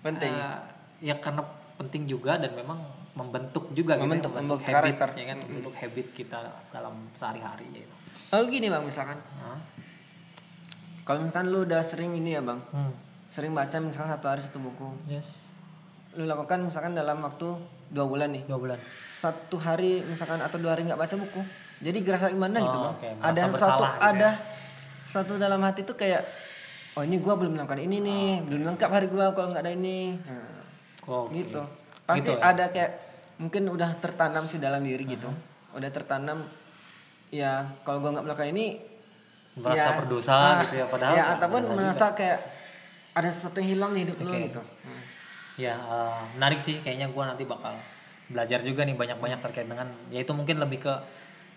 Penting. 0.00 0.32
eh, 0.32 0.58
ya 1.04 1.14
karena 1.20 1.42
penting 1.76 2.08
juga 2.08 2.40
dan 2.40 2.54
memang 2.56 2.80
membentuk 3.20 3.64
juga 3.70 3.92
Membentuk, 3.94 4.32
gitu, 4.32 4.36
ya, 4.36 4.40
membentuk 4.40 4.60
habit, 4.64 4.74
karakter. 4.96 5.08
ya 5.14 5.24
kan 5.26 5.38
membentuk 5.42 5.74
habit 5.74 6.06
kita 6.10 6.38
dalam 6.68 6.94
sehari-hari 7.12 7.66
gitu. 7.70 7.94
Oh 8.30 8.42
gini 8.44 8.66
bang 8.66 8.80
misalkan, 8.80 9.18
Hah? 9.36 9.58
kalau 11.02 11.20
misalkan 11.20 11.46
lu 11.48 11.64
udah 11.64 11.82
sering 11.82 12.14
ini 12.14 12.32
ya 12.32 12.40
bang, 12.40 12.60
Hmm. 12.70 12.92
sering 13.28 13.52
baca 13.52 13.76
misalkan 13.78 14.10
satu 14.10 14.26
hari 14.26 14.40
satu 14.40 14.58
buku, 14.58 14.88
Yes. 15.06 15.50
lu 16.12 16.24
lakukan 16.24 16.60
misalkan 16.60 16.94
dalam 16.94 17.18
waktu 17.18 17.46
dua 17.88 18.06
bulan 18.06 18.30
nih, 18.30 18.46
Dua 18.46 18.58
bulan. 18.58 18.78
satu 19.02 19.58
hari 19.58 20.02
misalkan 20.02 20.38
atau 20.38 20.56
dua 20.56 20.72
hari 20.72 20.86
nggak 20.86 20.96
baca 20.96 21.14
buku, 21.14 21.40
jadi 21.80 21.98
gerasa 22.00 22.26
gimana 22.28 22.58
gitu 22.58 22.72
Oh, 22.72 22.82
bang? 22.86 22.94
oke, 22.94 23.08
merasa 23.18 23.28
ada 23.28 23.42
satu 23.52 23.84
gitu 23.84 24.00
ada 24.00 24.28
satu 25.02 25.32
dalam 25.36 25.60
hati 25.60 25.82
tuh 25.82 25.94
kayak, 25.94 26.22
oh 26.94 27.02
ini 27.02 27.18
gua 27.18 27.34
belum 27.34 27.52
melakukan 27.52 27.80
ini 27.80 27.98
nih, 27.98 28.28
belum 28.44 28.62
lengkap 28.64 28.88
hari 28.88 29.06
gua 29.06 29.30
kalau 29.30 29.50
nggak 29.50 29.62
ada 29.62 29.72
ini, 29.72 30.14
nah, 30.22 30.62
Oh, 31.04 31.26
oke. 31.26 31.34
gitu. 31.34 31.58
Pasti 32.06 32.22
Gitu 32.24 32.38
ya? 32.38 32.42
ada 32.44 32.64
kayak 32.68 32.90
mungkin 33.40 33.64
udah 33.72 33.96
tertanam 33.98 34.44
sih 34.44 34.60
dalam 34.60 34.84
diri 34.84 35.08
gitu, 35.08 35.32
udah 35.72 35.90
tertanam. 35.90 36.44
Ya 37.32 37.72
kalau 37.88 38.04
gua 38.04 38.12
nggak 38.12 38.24
melakukan 38.28 38.52
ini, 38.52 38.78
Merasa 39.58 39.82
ya, 39.82 39.98
berdosa 39.98 40.34
ah, 40.36 40.62
gitu 40.62 40.74
ya 40.78 40.86
padahal 40.86 41.14
ya 41.18 41.24
ataupun 41.34 41.62
merasa 41.74 42.14
kayak 42.14 42.38
ada 43.18 43.28
sesuatu 43.28 43.58
yang 43.58 43.68
hilang 43.74 43.90
di 43.98 44.06
hidup 44.06 44.16
lu 44.22 44.30
Oke. 44.30 44.46
gitu. 44.46 44.62
Hmm. 44.62 45.02
Ya 45.58 45.74
eh, 45.74 46.20
menarik 46.38 46.62
sih 46.62 46.78
kayaknya 46.84 47.10
gue 47.10 47.24
nanti 47.26 47.42
bakal 47.42 47.74
belajar 48.30 48.62
juga 48.62 48.86
nih 48.86 48.94
banyak-banyak 48.94 49.42
terkait 49.42 49.66
dengan 49.66 49.90
yaitu 50.14 50.30
mungkin 50.30 50.62
lebih 50.62 50.86
ke 50.86 50.94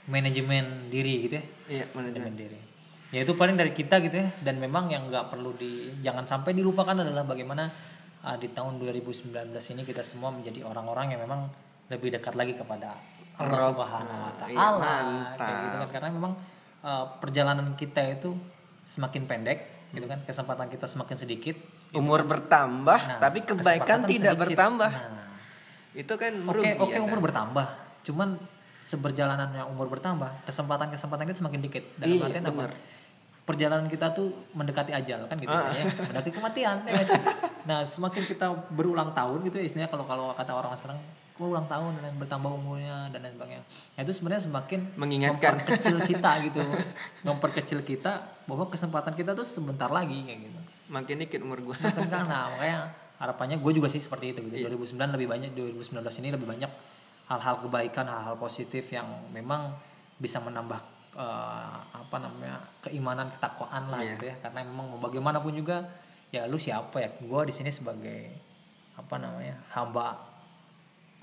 manajemen 0.10 0.90
diri 0.90 1.30
gitu 1.30 1.36
ya 1.38 1.46
Iya, 1.70 1.86
manajemen. 1.94 2.34
manajemen 2.34 2.34
diri 2.34 2.60
ya 3.14 3.22
itu 3.22 3.34
paling 3.38 3.54
dari 3.54 3.72
kita 3.78 4.02
gitu 4.02 4.18
ya 4.18 4.28
dan 4.42 4.58
memang 4.58 4.90
yang 4.90 5.06
nggak 5.06 5.30
perlu 5.30 5.54
di 5.54 5.94
jangan 6.02 6.26
sampai 6.26 6.58
dilupakan 6.58 6.98
adalah 6.98 7.22
bagaimana 7.22 7.70
uh, 8.26 8.34
di 8.42 8.50
tahun 8.50 8.82
2019 8.82 9.54
ini 9.54 9.82
kita 9.86 10.02
semua 10.02 10.34
menjadi 10.34 10.66
orang-orang 10.66 11.14
yang 11.14 11.22
memang 11.22 11.46
lebih 11.88 12.10
dekat 12.12 12.34
lagi 12.34 12.54
kepada 12.54 12.96
Allah. 13.34 13.74
Subhanahu 13.74 14.20
wa 14.20 14.32
Iya, 14.46 14.58
taala 14.58 14.96
kayak 15.36 15.56
gitu 15.60 15.76
kan 15.78 15.90
karena 15.92 16.10
memang 16.12 16.34
uh, 16.82 17.06
perjalanan 17.18 17.68
kita 17.74 18.02
itu 18.12 18.38
semakin 18.84 19.26
pendek 19.26 19.60
gitu 19.90 20.06
kan 20.06 20.20
kesempatan 20.22 20.68
kita 20.68 20.86
semakin 20.86 21.16
sedikit 21.16 21.58
Umur 21.94 22.26
bertambah, 22.26 22.98
Nah, 22.98 23.20
tapi 23.22 23.46
kebaikan 23.46 24.02
kesempatan 24.02 24.10
tidak 24.10 24.34
sedikit. 24.34 24.44
bertambah. 24.50 24.92
Nah, 24.92 25.30
Itu 25.94 26.14
kan 26.18 26.34
Oke, 26.34 26.42
merugi. 26.44 26.74
oke 26.74 26.90
ya 26.90 27.00
umur 27.00 27.18
kan? 27.18 27.26
bertambah. 27.30 27.66
Cuman 28.02 28.30
seberjalanannya 28.84 29.64
umur 29.64 29.88
bertambah, 29.88 30.26
kesempatan-kesempatan 30.44 31.24
kita 31.24 31.38
semakin 31.40 31.62
dikit. 31.62 31.84
Dalam 31.96 32.10
Iya, 32.12 32.26
artian 32.26 32.44
apa? 32.44 32.64
Perjalanan 33.44 33.86
kita 33.86 34.10
tuh 34.10 34.34
mendekati 34.52 34.90
ajal 34.90 35.28
kan 35.28 35.38
gitu 35.38 35.52
Ah. 35.52 35.70
ya. 35.70 35.86
Mendekati 35.86 36.30
kematian 36.32 36.78
ya? 36.82 36.98
Nah, 37.64 37.80
semakin 37.84 38.24
kita 38.26 38.46
berulang 38.70 39.14
tahun 39.14 39.46
gitu 39.46 39.56
ya 39.56 39.64
istilahnya 39.64 39.88
kalau 39.88 40.04
kalau 40.04 40.26
kata 40.32 40.50
orang 40.50 40.74
sekarang 40.74 40.98
ulang 41.36 41.66
tahun 41.66 41.98
dan 41.98 42.14
bertambah 42.16 42.46
umurnya 42.48 43.10
dan 43.10 43.26
lain 43.26 43.34
sebagainya. 43.34 43.64
Nah, 43.66 44.02
itu 44.02 44.14
sebenarnya 44.14 44.44
semakin 44.46 44.80
Mengingatkan. 44.96 45.58
memperkecil 45.58 45.98
kita 46.06 46.32
gitu. 46.46 46.62
memperkecil 47.22 47.80
kita 47.82 48.12
bahwa 48.46 48.70
kesempatan 48.70 49.14
kita 49.14 49.34
tuh 49.34 49.42
sebentar 49.42 49.90
lagi 49.90 50.14
kayak 50.22 50.40
gitu. 50.44 50.60
Makin 50.90 51.16
dikit 51.20 51.42
umur 51.42 51.58
gua. 51.60 51.76
Makin 51.76 52.06
karena 52.06 52.50
makanya 52.50 52.80
harapannya 53.18 53.58
gue 53.58 53.72
juga 53.72 53.88
sih 53.88 53.98
seperti 53.98 54.32
itu 54.32 54.42
Iya. 54.46 54.70
gitu. 54.70 54.78
2009 54.78 55.16
lebih 55.16 55.28
banyak 55.28 55.50
2019 55.54 56.22
ini 56.22 56.30
lebih 56.30 56.46
banyak 56.46 56.72
hal-hal 57.26 57.56
kebaikan, 57.62 58.06
hal-hal 58.06 58.36
positif 58.36 58.84
yang 58.90 59.06
memang 59.32 59.74
bisa 60.16 60.38
menambah 60.38 60.78
eh, 61.14 61.78
apa 61.94 62.18
namanya 62.18 62.58
keimanan, 62.80 63.30
ketakwaan 63.32 63.90
lah 63.90 64.02
Iya. 64.02 64.12
gitu 64.16 64.24
ya. 64.30 64.36
Karena 64.38 64.60
memang 64.62 64.86
mau 64.92 65.00
bagaimanapun 65.00 65.54
juga 65.54 65.82
ya 66.30 66.46
lu 66.46 66.58
siapa 66.58 66.98
ya? 66.98 67.10
Gue 67.18 67.42
di 67.46 67.54
sini 67.54 67.70
sebagai 67.70 68.34
apa 68.94 69.18
namanya 69.18 69.58
hamba 69.74 70.18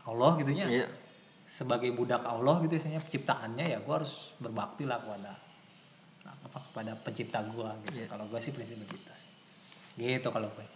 Allah 0.07 0.31
gitunya. 0.41 0.67
Iya. 0.67 0.87
Sebagai 1.45 1.91
budak 1.91 2.23
Allah 2.23 2.63
gitu 2.63 2.79
istilahnya 2.79 3.03
ciptaannya 3.03 3.65
ya 3.75 3.79
gue 3.83 3.95
harus 3.95 4.31
berbakti 4.39 4.87
lah 4.87 5.03
kepada 5.03 5.33
apa 6.51 6.59
kepada 6.71 6.93
pencipta 6.99 7.39
gua 7.47 7.75
gitu. 7.87 8.03
Iya. 8.03 8.07
Kalau 8.11 8.25
gua 8.27 8.39
sih 8.43 8.51
prinsip 8.55 8.79
begitu 8.81 9.11
sih. 9.15 9.31
Gitu 9.99 10.29
kalau 10.31 10.49
gue. 10.55 10.67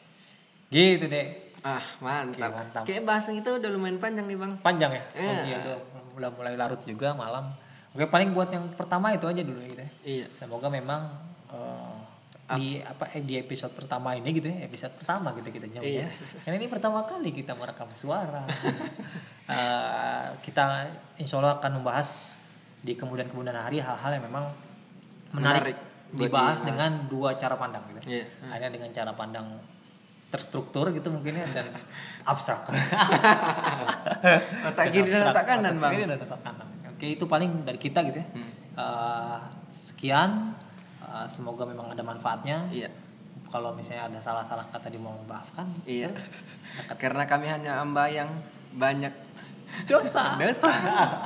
Gitu 0.70 1.06
deh. 1.06 1.54
Ah, 1.64 1.80
mantap. 1.98 2.52
Oke, 2.52 2.56
mantap. 2.60 2.82
Kayak 2.84 3.02
bahasan 3.08 3.40
kita 3.40 3.56
udah 3.56 3.70
lumayan 3.72 3.96
panjang 3.96 4.28
nih, 4.28 4.36
Bang. 4.36 4.52
Panjang 4.60 4.92
ya? 4.92 5.02
Oh, 5.16 5.34
Iya. 5.48 5.56
udah 5.64 5.76
mulai 6.12 6.30
mulai 6.36 6.54
larut 6.60 6.80
juga 6.84 7.16
malam. 7.16 7.56
Oke, 7.96 8.04
paling 8.10 8.36
buat 8.36 8.52
yang 8.52 8.68
pertama 8.76 9.14
itu 9.16 9.24
aja 9.24 9.40
dulu 9.40 9.64
ya 9.64 9.68
gitu 9.72 9.82
ya. 9.82 9.90
Iya. 10.04 10.26
Semoga 10.36 10.68
memang 10.68 11.08
di 12.46 12.76
apa 12.78 13.08
eh, 13.10 13.24
di 13.24 13.34
episode 13.36 13.72
pertama 13.72 14.12
ini 14.12 14.28
gitu 14.32 14.46
ya, 14.46 14.64
episode 14.64 14.92
pertama 14.94 15.32
gitu 15.32 15.48
kita 15.48 15.64
Iya. 15.64 15.72
nyebutnya. 15.74 16.06
Karena 16.44 16.56
ini 16.56 16.68
pertama 16.68 17.00
kali 17.02 17.32
kita 17.32 17.52
merekam 17.54 17.88
suara. 17.90 18.44
Eh, 19.44 20.26
kita 20.40 20.88
insya 21.14 21.36
Allah 21.36 21.60
akan 21.60 21.76
membahas 21.76 22.40
di 22.80 22.96
kemudian-kemudian 22.96 23.52
hari 23.52 23.76
hal-hal 23.76 24.16
yang 24.16 24.24
memang 24.24 24.48
menarik, 25.36 25.76
Menarik 25.76 25.76
dibahas 26.16 26.24
dibahas. 26.24 26.58
dengan 26.64 26.90
dua 27.12 27.36
cara 27.36 27.52
pandang 27.54 27.84
gitu. 27.92 28.08
Iya. 28.08 28.24
Ada 28.48 28.72
dengan 28.72 28.88
cara 28.88 29.12
pandang 29.12 29.60
terstruktur 30.32 30.88
gitu 30.90 31.12
mungkin 31.12 31.36
ya 31.36 31.46
dan 31.52 31.76
abstrak. 32.32 32.72
Otak 34.64 34.86
kiri 34.90 35.12
dan 35.12 35.28
otak 35.28 35.44
kanan, 35.44 35.76
Bang. 35.76 35.92
Kiri 35.92 36.08
dan 36.08 36.16
otak 36.18 36.40
kanan. 36.40 36.68
Oke, 36.96 37.06
itu 37.12 37.24
paling 37.28 37.50
dari 37.62 37.76
kita 37.76 38.00
gitu 38.08 38.24
ya. 38.24 38.26
Eh, 38.74 39.38
sekian. 39.76 40.56
Eh, 41.04 41.28
semoga 41.28 41.68
memang 41.68 41.92
ada 41.92 42.02
manfaatnya. 42.02 42.64
Iya. 42.72 42.88
Kalau 43.52 43.76
misalnya 43.76 44.08
ada 44.08 44.18
salah-salah 44.18 44.66
kata 44.72 44.88
dimohon 44.88 45.20
maafkan. 45.28 45.68
Iya. 45.84 46.10
Karena 47.02 47.28
kami 47.28 47.46
hanya 47.46 47.82
hamba 47.82 48.08
yang 48.08 48.28
banyak 48.74 49.12
Dosa. 49.90 50.34
Dosa. 50.42 50.70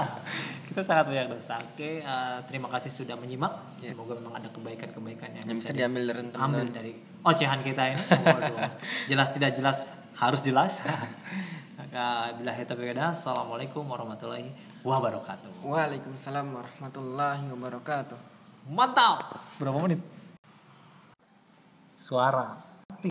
kita 0.68 0.80
sangat 0.80 1.04
banyak 1.08 1.28
dosa. 1.32 1.60
Oke, 1.60 2.00
eh, 2.00 2.38
terima 2.48 2.68
kasih 2.72 2.88
sudah 2.88 3.16
menyimak. 3.16 3.52
Iya. 3.80 3.92
Semoga 3.92 4.16
memang 4.16 4.40
ada 4.40 4.48
kebaikan-kebaikan 4.48 5.36
yang, 5.36 5.44
yang 5.44 5.56
bisa 5.56 5.72
di- 5.72 5.84
diambil 5.84 6.02
dari 6.08 6.20
ambil 6.20 6.32
teman-teman. 6.32 6.68
dari 6.72 6.92
ocehan 7.24 7.60
kita 7.60 7.82
ini. 7.92 8.02
Waduh. 8.08 8.56
jelas 9.10 9.28
tidak 9.36 9.50
jelas 9.52 9.92
harus 10.16 10.40
jelas. 10.40 10.80
Bila 12.38 12.52
kita 12.52 12.76
berbeda, 12.76 13.16
assalamualaikum 13.16 13.80
warahmatullahi 13.84 14.52
wabarakatuh. 14.84 15.64
Waalaikumsalam 15.64 16.46
warahmatullahi 16.52 17.48
wabarakatuh. 17.48 18.37
Mantap. 18.68 19.40
Berapa 19.56 19.80
menit? 19.80 20.04
Suara. 21.96 22.67